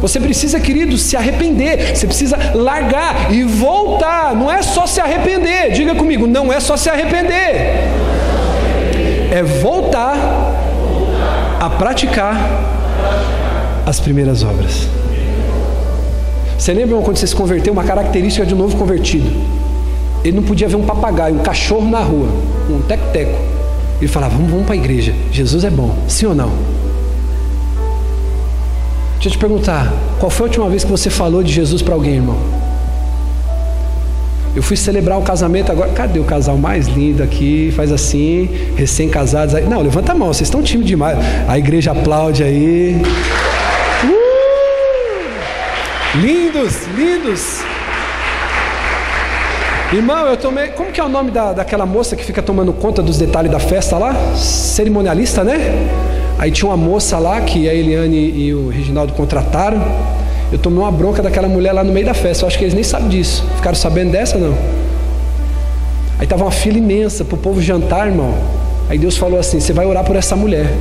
Você 0.00 0.20
precisa, 0.20 0.60
querido, 0.60 0.96
se 0.96 1.16
arrepender, 1.16 1.96
você 1.96 2.06
precisa 2.06 2.38
largar 2.54 3.34
e 3.34 3.42
voltar. 3.42 4.32
Não 4.32 4.48
é 4.48 4.62
só 4.62 4.86
se 4.86 5.00
arrepender, 5.00 5.72
diga 5.72 5.96
comigo, 5.96 6.24
não 6.24 6.52
é 6.52 6.60
só 6.60 6.76
se 6.76 6.88
arrepender, 6.88 7.80
é 9.32 9.42
voltar 9.42 10.43
a 11.64 11.70
praticar 11.70 12.36
as 13.86 13.98
primeiras 13.98 14.42
obras. 14.42 14.86
Você 16.58 16.74
lembra 16.74 17.00
quando 17.00 17.16
você 17.16 17.26
se 17.26 17.34
converteu? 17.34 17.72
Uma 17.72 17.84
característica 17.84 18.44
de 18.44 18.54
um 18.54 18.58
novo 18.58 18.76
convertido. 18.76 19.30
Ele 20.22 20.36
não 20.36 20.42
podia 20.42 20.68
ver 20.68 20.76
um 20.76 20.84
papagaio, 20.84 21.36
um 21.36 21.42
cachorro 21.42 21.88
na 21.88 22.00
rua, 22.00 22.28
um 22.68 22.82
teco-teco. 22.82 23.38
Ele 23.98 24.08
falava: 24.08 24.34
Vamos, 24.34 24.50
vamos 24.50 24.66
para 24.66 24.74
a 24.74 24.76
igreja. 24.76 25.14
Jesus 25.32 25.64
é 25.64 25.70
bom, 25.70 25.96
sim 26.06 26.26
ou 26.26 26.34
não? 26.34 26.50
Deixa 29.14 29.28
eu 29.28 29.32
te 29.32 29.38
perguntar: 29.38 29.90
qual 30.18 30.28
foi 30.28 30.46
a 30.46 30.48
última 30.48 30.68
vez 30.68 30.84
que 30.84 30.90
você 30.90 31.08
falou 31.08 31.42
de 31.42 31.50
Jesus 31.50 31.80
para 31.80 31.94
alguém, 31.94 32.16
irmão? 32.16 32.36
Eu 34.56 34.62
fui 34.62 34.76
celebrar 34.76 35.18
o 35.18 35.22
casamento 35.22 35.72
agora. 35.72 35.90
Cadê 35.90 36.20
o 36.20 36.24
casal 36.24 36.56
mais 36.56 36.86
lindo 36.86 37.22
aqui? 37.22 37.72
Faz 37.74 37.90
assim, 37.90 38.48
recém-casados. 38.76 39.54
Não, 39.68 39.80
levanta 39.82 40.12
a 40.12 40.14
mão, 40.14 40.28
vocês 40.28 40.46
estão 40.46 40.62
tímidos 40.62 40.88
demais. 40.88 41.18
A 41.48 41.58
igreja 41.58 41.90
aplaude 41.90 42.44
aí. 42.44 43.02
Uh! 44.04 44.24
Lindos, 46.18 46.86
lindos. 46.96 47.62
Irmão, 49.92 50.26
eu 50.26 50.36
tomei. 50.36 50.68
Como 50.68 50.92
que 50.92 51.00
é 51.00 51.04
o 51.04 51.08
nome 51.08 51.32
da, 51.32 51.52
daquela 51.52 51.84
moça 51.84 52.14
que 52.14 52.24
fica 52.24 52.40
tomando 52.42 52.72
conta 52.72 53.02
dos 53.02 53.18
detalhes 53.18 53.50
da 53.50 53.58
festa 53.58 53.98
lá? 53.98 54.14
Cerimonialista, 54.36 55.42
né? 55.42 55.58
Aí 56.38 56.50
tinha 56.50 56.68
uma 56.68 56.76
moça 56.76 57.18
lá 57.18 57.40
que 57.40 57.68
a 57.68 57.74
Eliane 57.74 58.30
e 58.30 58.54
o 58.54 58.68
Reginaldo 58.68 59.12
contrataram. 59.14 59.82
Eu 60.54 60.58
tomei 60.60 60.78
uma 60.78 60.92
bronca 60.92 61.20
daquela 61.20 61.48
mulher 61.48 61.72
lá 61.72 61.82
no 61.82 61.92
meio 61.92 62.06
da 62.06 62.14
festa. 62.14 62.44
Eu 62.44 62.46
acho 62.46 62.56
que 62.56 62.62
eles 62.62 62.74
nem 62.74 62.84
sabem 62.84 63.08
disso. 63.08 63.44
Ficaram 63.56 63.74
sabendo 63.74 64.12
dessa, 64.12 64.38
não? 64.38 64.56
Aí 66.16 66.22
estava 66.22 66.44
uma 66.44 66.52
fila 66.52 66.78
imensa 66.78 67.24
para 67.24 67.34
o 67.34 67.38
povo 67.38 67.60
jantar, 67.60 68.06
irmão. 68.06 68.32
Aí 68.88 68.96
Deus 68.96 69.16
falou 69.16 69.36
assim: 69.36 69.58
Você 69.58 69.72
vai 69.72 69.84
orar 69.84 70.04
por 70.04 70.14
essa 70.14 70.36
mulher. 70.36 70.72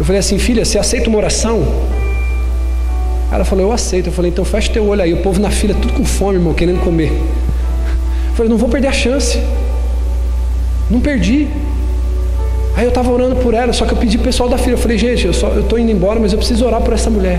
Eu 0.00 0.04
falei 0.04 0.18
assim: 0.18 0.36
Filha, 0.36 0.64
você 0.64 0.80
aceita 0.80 1.08
uma 1.08 1.18
oração? 1.18 1.62
Ela 3.30 3.44
falou: 3.44 3.66
Eu 3.66 3.72
aceito. 3.72 4.08
Eu 4.08 4.12
falei: 4.12 4.32
Então 4.32 4.44
fecha 4.44 4.72
teu 4.72 4.84
olho 4.84 5.00
aí. 5.00 5.12
O 5.12 5.18
povo 5.18 5.40
na 5.40 5.50
fila, 5.50 5.72
tudo 5.72 5.92
com 5.92 6.04
fome, 6.04 6.38
irmão, 6.38 6.52
querendo 6.52 6.80
comer. 6.80 7.12
Eu 8.30 8.34
falei: 8.34 8.50
Não 8.50 8.58
vou 8.58 8.68
perder 8.68 8.88
a 8.88 8.92
chance. 8.92 9.40
Não 10.90 10.98
perdi. 10.98 11.46
Aí 12.74 12.84
eu 12.84 12.88
estava 12.88 13.12
orando 13.12 13.36
por 13.36 13.54
ela, 13.54 13.72
só 13.72 13.86
que 13.86 13.92
eu 13.92 13.98
pedi 13.98 14.18
pro 14.18 14.24
pessoal 14.24 14.48
da 14.48 14.58
fila. 14.58 14.72
Eu 14.72 14.78
falei: 14.78 14.98
Gente, 14.98 15.24
eu 15.24 15.30
estou 15.30 15.78
indo 15.78 15.92
embora, 15.92 16.18
mas 16.18 16.32
eu 16.32 16.38
preciso 16.38 16.66
orar 16.66 16.80
por 16.80 16.92
essa 16.92 17.08
mulher. 17.08 17.38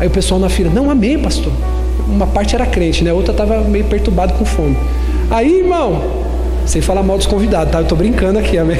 Aí 0.00 0.08
o 0.08 0.10
pessoal 0.10 0.40
na 0.40 0.48
fila, 0.48 0.70
não, 0.72 0.90
amém, 0.90 1.18
pastor. 1.18 1.52
Uma 2.08 2.26
parte 2.26 2.54
era 2.54 2.64
crente, 2.64 3.04
né? 3.04 3.10
A 3.10 3.14
outra 3.14 3.32
estava 3.32 3.60
meio 3.60 3.84
perturbado 3.84 4.32
com 4.32 4.46
fome. 4.46 4.76
Aí, 5.30 5.58
irmão, 5.58 6.02
sem 6.66 6.80
falar 6.80 7.02
mal 7.02 7.18
dos 7.18 7.26
convidados, 7.26 7.70
tá? 7.70 7.78
Eu 7.78 7.82
estou 7.82 7.98
brincando 7.98 8.38
aqui, 8.38 8.56
amém. 8.56 8.78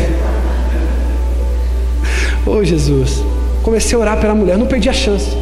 Ô 2.46 2.52
oh, 2.52 2.64
Jesus, 2.64 3.22
comecei 3.62 3.96
a 3.96 4.00
orar 4.00 4.18
pela 4.18 4.34
mulher, 4.34 4.56
não 4.56 4.66
perdi 4.66 4.88
a 4.88 4.94
chance. 4.94 5.36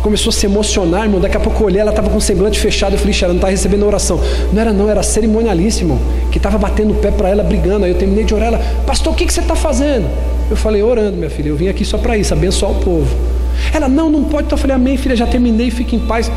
Começou 0.00 0.30
a 0.30 0.32
se 0.32 0.46
emocionar, 0.46 1.02
irmão. 1.02 1.20
Daqui 1.20 1.36
a 1.36 1.40
pouco 1.40 1.60
eu 1.60 1.66
olhei, 1.66 1.80
ela 1.80 1.90
estava 1.90 2.08
com 2.08 2.18
o 2.18 2.20
semblante 2.20 2.58
fechado. 2.60 2.94
Eu 2.94 2.98
falei, 2.98 3.14
ela 3.20 3.28
não 3.32 3.38
está 3.38 3.48
recebendo 3.48 3.84
oração. 3.84 4.20
Não 4.52 4.60
era, 4.62 4.72
não, 4.72 4.88
era 4.88 5.02
cerimonialista, 5.02 5.82
irmão. 5.82 5.98
Que 6.30 6.38
estava 6.38 6.56
batendo 6.56 6.92
o 6.92 6.94
pé 6.94 7.10
para 7.10 7.28
ela, 7.28 7.42
brigando. 7.42 7.84
Aí 7.84 7.90
eu 7.90 7.98
terminei 7.98 8.24
de 8.24 8.32
orar. 8.32 8.48
Ela, 8.48 8.60
pastor, 8.86 9.12
o 9.12 9.16
que, 9.16 9.26
que 9.26 9.32
você 9.32 9.40
está 9.40 9.56
fazendo? 9.56 10.08
Eu 10.48 10.56
falei, 10.56 10.84
orando, 10.84 11.16
minha 11.16 11.28
filha. 11.28 11.48
Eu 11.48 11.56
vim 11.56 11.68
aqui 11.68 11.84
só 11.84 11.98
para 11.98 12.16
isso, 12.16 12.32
abençoar 12.32 12.70
o 12.70 12.76
povo. 12.76 13.08
Ela, 13.72 13.88
não, 13.88 14.10
não 14.10 14.24
pode. 14.24 14.46
Então 14.46 14.56
eu 14.56 14.60
falei, 14.60 14.76
amém, 14.76 14.96
filha, 14.96 15.16
já 15.16 15.26
terminei, 15.26 15.70
fique 15.70 15.96
em 15.96 16.00
paz. 16.00 16.30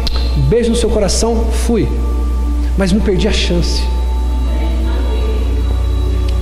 Beijo 0.50 0.70
no 0.70 0.76
seu 0.76 0.90
coração, 0.90 1.46
fui. 1.66 1.88
Mas 2.78 2.92
não 2.92 3.02
perdi 3.02 3.28
a 3.28 3.32
chance. 3.32 3.82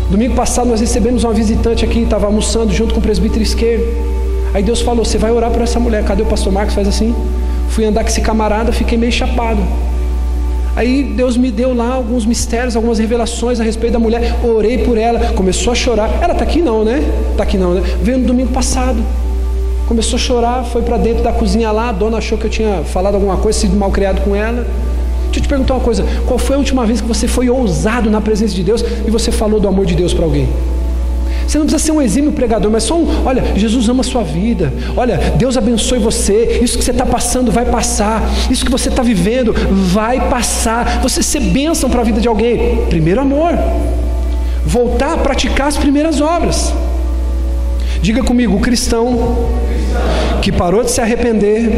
Domingo 0.09 0.33
passado 0.33 0.67
nós 0.67 0.79
recebemos 0.79 1.23
uma 1.23 1.33
visitante 1.33 1.85
aqui, 1.85 1.99
estava 1.99 2.25
almoçando 2.25 2.73
junto 2.73 2.95
com 2.95 2.99
o 2.99 3.03
presbítero 3.03 3.43
esquerdo. 3.43 3.85
Aí 4.53 4.63
Deus 4.63 4.81
falou: 4.81 5.05
Você 5.05 5.19
vai 5.19 5.31
orar 5.31 5.51
por 5.51 5.61
essa 5.61 5.79
mulher. 5.79 6.03
Cadê 6.03 6.23
o 6.23 6.25
pastor 6.25 6.51
Marcos? 6.51 6.73
Faz 6.73 6.87
assim. 6.87 7.13
Fui 7.69 7.85
andar 7.85 8.03
com 8.03 8.09
esse 8.09 8.21
camarada, 8.21 8.71
fiquei 8.71 8.97
meio 8.97 9.11
chapado. 9.11 9.61
Aí 10.75 11.03
Deus 11.03 11.37
me 11.37 11.51
deu 11.51 11.75
lá 11.75 11.93
alguns 11.93 12.25
mistérios, 12.25 12.75
algumas 12.75 12.99
revelações 12.99 13.59
a 13.59 13.63
respeito 13.63 13.93
da 13.93 13.99
mulher. 13.99 14.35
Orei 14.43 14.79
por 14.79 14.97
ela, 14.97 15.33
começou 15.33 15.73
a 15.73 15.75
chorar. 15.75 16.09
Ela 16.21 16.33
está 16.33 16.43
aqui 16.43 16.61
não, 16.61 16.83
né? 16.83 17.03
Está 17.31 17.43
aqui 17.43 17.57
não, 17.57 17.73
né? 17.75 17.81
Veio 18.01 18.17
no 18.17 18.25
domingo 18.25 18.51
passado. 18.51 18.97
Começou 19.89 20.17
a 20.17 20.19
chorar, 20.19 20.63
foi 20.65 20.83
para 20.83 20.97
dentro 20.97 21.23
da 21.23 21.31
cozinha 21.31 21.71
lá. 21.71 21.89
A 21.89 21.91
dona 21.91 22.17
achou 22.19 22.37
que 22.37 22.45
eu 22.45 22.49
tinha 22.49 22.83
falado 22.83 23.15
alguma 23.15 23.37
coisa, 23.37 23.57
sido 23.57 23.75
mal 23.75 23.89
criado 23.89 24.21
com 24.21 24.35
ela. 24.35 24.67
Deixa 25.23 25.39
eu 25.39 25.41
te 25.41 25.49
perguntar 25.49 25.73
uma 25.73 25.83
coisa: 25.83 26.05
qual 26.27 26.37
foi 26.37 26.55
a 26.55 26.59
última 26.59 26.85
vez 26.85 27.01
que 27.01 27.07
você 27.07 27.27
foi 27.27 27.49
ousado 27.49 28.07
na 28.07 28.21
presença 28.21 28.53
de 28.53 28.61
Deus 28.61 28.85
e 29.07 29.09
você 29.09 29.31
falou 29.31 29.59
do 29.59 29.67
amor 29.67 29.87
de 29.87 29.95
Deus 29.95 30.13
para 30.13 30.25
alguém? 30.25 30.47
Você 31.47 31.57
não 31.57 31.65
precisa 31.65 31.83
ser 31.83 31.91
um 31.91 31.99
exímio 31.99 32.31
pregador, 32.31 32.69
mas 32.69 32.83
só 32.83 32.95
um, 32.95 33.25
olha, 33.25 33.43
Jesus 33.55 33.89
ama 33.89 34.01
a 34.01 34.03
sua 34.03 34.21
vida. 34.21 34.71
Olha, 34.95 35.17
Deus 35.35 35.57
abençoe 35.57 35.97
você. 35.97 36.59
Isso 36.61 36.77
que 36.77 36.83
você 36.83 36.91
está 36.91 37.07
passando 37.07 37.51
vai 37.51 37.65
passar. 37.65 38.21
Isso 38.51 38.63
que 38.63 38.69
você 38.69 38.89
está 38.89 39.01
vivendo 39.01 39.55
vai 39.91 40.29
passar. 40.29 41.01
Você 41.01 41.23
ser 41.23 41.39
bênção 41.39 41.89
para 41.89 42.01
a 42.01 42.03
vida 42.03 42.21
de 42.21 42.27
alguém. 42.27 42.85
Primeiro 42.89 43.21
amor. 43.21 43.57
Voltar 44.63 45.13
a 45.13 45.17
praticar 45.17 45.67
as 45.67 45.77
primeiras 45.77 46.21
obras. 46.21 46.71
Diga 48.01 48.23
comigo, 48.23 48.55
o 48.55 48.59
cristão 48.61 49.49
que 50.41 50.51
parou 50.51 50.83
de 50.83 50.91
se 50.91 51.01
arrepender, 51.01 51.69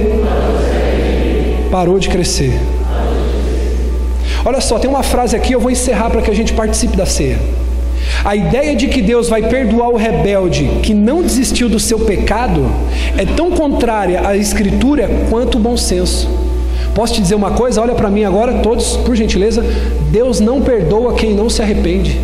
parou 1.72 1.98
de 1.98 2.10
crescer. 2.10 2.54
Olha 4.46 4.62
só, 4.62 4.78
tem 4.78 4.90
uma 4.90 5.04
frase 5.04 5.36
aqui, 5.36 5.54
eu 5.54 5.60
vou 5.60 5.72
encerrar 5.72 6.10
para 6.10 6.22
que 6.22 6.30
a 6.30 6.36
gente 6.36 6.54
participe 6.54 6.96
da 6.96 7.06
ceia. 7.06 7.40
A 8.24 8.36
ideia 8.36 8.76
de 8.76 8.88
que 8.88 9.02
Deus 9.02 9.30
vai 9.30 9.42
perdoar 9.42 9.90
o 9.90 9.96
rebelde 9.96 10.70
que 10.84 10.94
não 10.94 11.24
desistiu 11.24 11.68
do 11.68 11.80
seu 11.80 12.00
pecado 12.00 12.70
é 13.18 13.26
tão 13.26 13.52
contrária 13.52 14.28
à 14.28 14.38
Escritura 14.38 15.10
quanto 15.30 15.58
o 15.58 15.60
bom 15.60 15.76
senso. 15.76 16.30
Posso 16.94 17.16
te 17.16 17.22
dizer 17.22 17.36
uma 17.36 17.52
coisa? 17.52 17.82
Olha 17.82 17.96
para 17.96 18.10
mim 18.10 18.24
agora, 18.24 18.60
todos, 18.60 18.98
por 18.98 19.16
gentileza. 19.16 19.64
Deus 20.12 20.40
não 20.40 20.62
perdoa 20.62 21.14
quem 21.14 21.34
não 21.34 21.50
se 21.50 21.62
arrepende. 21.62 22.20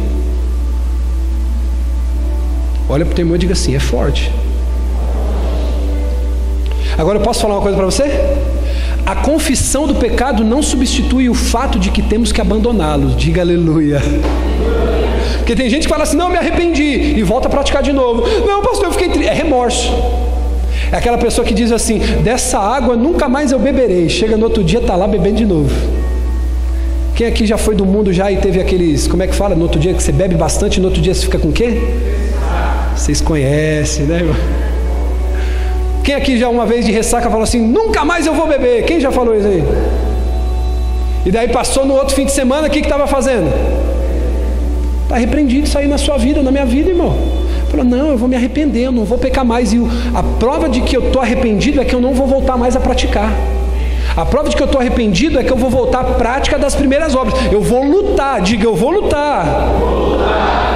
Olha 2.90 3.06
para 3.06 3.12
o 3.12 3.16
teu 3.16 3.24
irmão 3.24 3.36
e 3.36 3.40
diga 3.40 3.54
assim: 3.54 3.76
é 3.76 3.80
forte. 3.80 4.32
Agora 6.98 7.20
eu 7.20 7.22
posso 7.24 7.42
falar 7.42 7.56
uma 7.56 7.62
coisa 7.62 7.78
para 7.78 7.86
você? 7.86 8.04
A 9.06 9.16
confissão 9.16 9.88
do 9.88 9.96
pecado 9.96 10.44
não 10.44 10.62
substitui 10.62 11.30
o 11.30 11.34
fato 11.34 11.80
de 11.80 11.92
que 11.92 12.02
temos 12.02 12.32
que 12.32 12.42
abandoná-lo. 12.42 13.10
Diga 13.10 13.42
aleluia. 13.42 14.02
Porque 15.38 15.56
tem 15.56 15.70
gente 15.70 15.84
que 15.84 15.90
fala 15.90 16.04
assim: 16.04 16.18
não, 16.18 16.30
me 16.30 16.38
arrependi, 16.38 17.16
e 17.18 17.24
volta 17.24 17.48
a 17.48 17.52
praticar 17.52 17.84
de 17.84 17.94
novo. 17.94 18.24
Não, 18.46 18.62
pastor, 18.62 18.86
eu 18.86 18.92
fiquei 18.92 19.10
triste. 19.10 19.30
É 19.30 19.34
remorso. 19.34 19.94
É 20.92 20.98
aquela 20.98 21.18
pessoa 21.18 21.46
que 21.46 21.54
diz 21.54 21.72
assim: 21.72 22.00
dessa 22.24 22.60
água 22.60 22.96
nunca 22.96 23.30
mais 23.30 23.52
eu 23.52 23.60
beberei. 23.60 24.10
Chega 24.10 24.36
no 24.38 24.46
outro 24.46 24.64
dia, 24.64 24.80
está 24.80 24.96
lá 24.96 25.08
bebendo 25.08 25.36
de 25.36 25.46
novo. 25.46 25.74
Quem 27.16 27.26
aqui 27.26 27.46
já 27.46 27.58
foi 27.58 27.76
do 27.76 27.86
mundo 27.86 28.14
já 28.14 28.32
e 28.32 28.38
teve 28.38 28.60
aqueles, 28.60 29.08
como 29.08 29.24
é 29.24 29.28
que 29.28 29.34
fala? 29.34 29.56
No 29.56 29.64
outro 29.64 29.80
dia 29.80 29.92
que 29.94 30.04
você 30.04 30.12
bebe 30.12 30.36
bastante, 30.36 30.80
no 30.80 30.86
outro 30.86 31.02
dia 31.02 31.16
você 31.16 31.22
fica 31.22 31.40
com 31.40 31.48
o 31.48 31.52
quê? 31.52 31.82
Vocês 32.98 33.22
conhecem, 33.22 34.06
né? 34.06 34.22
Quem 36.04 36.16
aqui 36.16 36.38
já 36.38 36.50
uma 36.50 36.66
vez 36.66 36.84
de 36.86 36.92
ressaca 36.92 37.30
falou 37.30 37.44
assim: 37.44 37.62
nunca 37.62 38.04
mais 38.04 38.26
eu 38.26 38.34
vou 38.34 38.48
beber? 38.48 38.84
Quem 38.86 39.00
já 39.00 39.12
falou 39.12 39.36
isso 39.36 39.48
aí? 39.48 39.64
E 41.26 41.32
daí 41.32 41.48
passou 41.50 41.86
no 41.86 41.94
outro 41.94 42.16
fim 42.16 42.26
de 42.26 42.32
semana, 42.32 42.68
o 42.68 42.72
que 42.72 42.80
estava 42.80 43.06
fazendo? 43.06 43.52
Está 45.04 45.18
repreendido 45.18 45.68
isso 45.68 45.78
aí 45.78 45.88
na 45.88 45.98
sua 45.98 46.18
vida, 46.18 46.42
na 46.42 46.52
minha 46.52 46.66
vida, 46.66 46.90
irmão. 46.90 47.16
Falou, 47.70 47.86
não, 47.86 48.10
eu 48.10 48.18
vou 48.18 48.28
me 48.28 48.36
arrepender, 48.36 48.86
eu 48.86 48.92
não 48.92 49.06
vou 49.06 49.18
pecar 49.18 49.46
mais. 49.46 49.74
E 49.74 49.82
a 50.14 50.24
prova 50.24 50.68
de 50.68 50.82
que 50.82 50.96
eu 50.98 51.08
estou 51.08 51.22
arrependido 51.22 51.80
é 51.80 51.86
que 51.86 51.94
eu 51.94 52.02
não 52.02 52.14
vou 52.14 52.26
voltar 52.26 52.58
mais 52.58 52.76
a 52.76 52.80
praticar. 52.80 53.32
A 54.16 54.26
prova 54.26 54.50
de 54.50 54.56
que 54.56 54.64
eu 54.64 54.66
estou 54.66 54.82
arrependido 54.82 55.38
é 55.38 55.44
que 55.44 55.52
eu 55.52 55.58
vou 55.58 55.70
voltar 55.70 56.00
à 56.00 56.04
prática 56.04 56.58
das 56.58 56.74
primeiras 56.74 57.14
obras. 57.16 57.36
Eu 57.52 57.62
vou 57.62 57.84
lutar, 57.84 58.42
diga, 58.42 58.66
eu 58.66 58.76
vou 58.76 58.90
lutar. 58.90 59.46
lutar. 59.82 60.67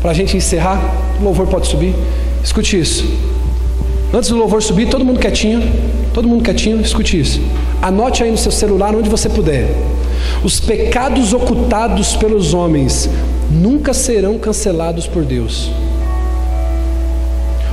Para 0.00 0.12
a 0.12 0.14
gente 0.14 0.36
encerrar, 0.36 0.80
o 1.20 1.24
louvor 1.24 1.46
pode 1.46 1.66
subir. 1.66 1.94
Escute 2.42 2.78
isso. 2.80 3.04
Antes 4.12 4.30
do 4.30 4.36
louvor 4.36 4.62
subir, 4.62 4.88
todo 4.88 5.04
mundo 5.04 5.20
quietinho. 5.20 5.62
Todo 6.12 6.26
mundo 6.26 6.42
quietinho, 6.42 6.80
escute 6.80 7.20
isso. 7.20 7.40
Anote 7.80 8.24
aí 8.24 8.30
no 8.30 8.38
seu 8.38 8.50
celular 8.50 8.94
onde 8.94 9.08
você 9.08 9.28
puder. 9.28 9.68
Os 10.42 10.58
pecados 10.58 11.32
ocultados 11.32 12.16
pelos 12.16 12.54
homens 12.54 13.08
nunca 13.50 13.92
serão 13.92 14.38
cancelados 14.38 15.06
por 15.06 15.24
Deus. 15.24 15.70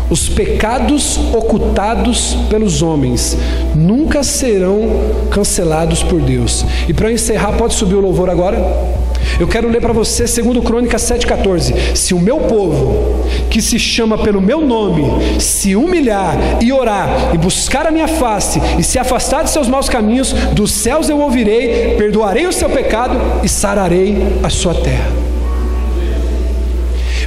Os 0.09 0.29
pecados 0.29 1.17
ocultados 1.33 2.37
pelos 2.49 2.81
homens 2.81 3.37
nunca 3.75 4.23
serão 4.23 4.89
cancelados 5.29 6.01
por 6.03 6.21
Deus. 6.21 6.65
E 6.87 6.93
para 6.93 7.11
encerrar, 7.11 7.53
pode 7.53 7.73
subir 7.73 7.95
o 7.95 8.01
louvor 8.01 8.29
agora? 8.29 8.96
Eu 9.39 9.47
quero 9.47 9.69
ler 9.69 9.79
para 9.79 9.93
você, 9.93 10.25
segundo 10.25 10.63
Crônicas 10.63 11.03
7,14. 11.03 11.95
Se 11.95 12.13
o 12.13 12.19
meu 12.19 12.39
povo, 12.39 13.23
que 13.51 13.61
se 13.61 13.77
chama 13.77 14.17
pelo 14.17 14.41
meu 14.41 14.61
nome, 14.61 15.39
se 15.39 15.75
humilhar 15.75 16.35
e 16.59 16.73
orar, 16.73 17.31
e 17.33 17.37
buscar 17.37 17.85
a 17.85 17.91
minha 17.91 18.07
face, 18.07 18.59
e 18.79 18.83
se 18.83 18.97
afastar 18.97 19.43
de 19.43 19.51
seus 19.51 19.67
maus 19.67 19.87
caminhos, 19.87 20.33
dos 20.53 20.71
céus 20.71 21.07
eu 21.07 21.19
ouvirei, 21.19 21.95
perdoarei 21.97 22.47
o 22.47 22.53
seu 22.53 22.69
pecado 22.69 23.15
e 23.43 23.49
sararei 23.49 24.17
a 24.41 24.49
sua 24.49 24.73
terra. 24.73 25.11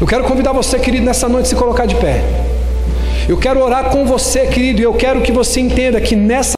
Eu 0.01 0.07
quero 0.07 0.25
convidar 0.25 0.53
você, 0.53 0.79
querido, 0.81 1.05
nessa 1.05 1.29
noite, 1.29 1.47
a 1.47 1.49
se 1.51 1.55
colocar 1.55 1.87
de 1.87 1.95
pé. 1.95 2.25
Eu 3.29 3.37
quero 3.37 3.63
orar 3.63 3.91
com 3.91 4.05
você, 4.05 4.47
querido, 4.47 4.81
e 4.81 4.85
eu 4.85 4.95
quero 4.95 5.21
que 5.21 5.31
você 5.31 5.61
entenda 5.61 6.01
que 6.01 6.17
nessa 6.17 6.55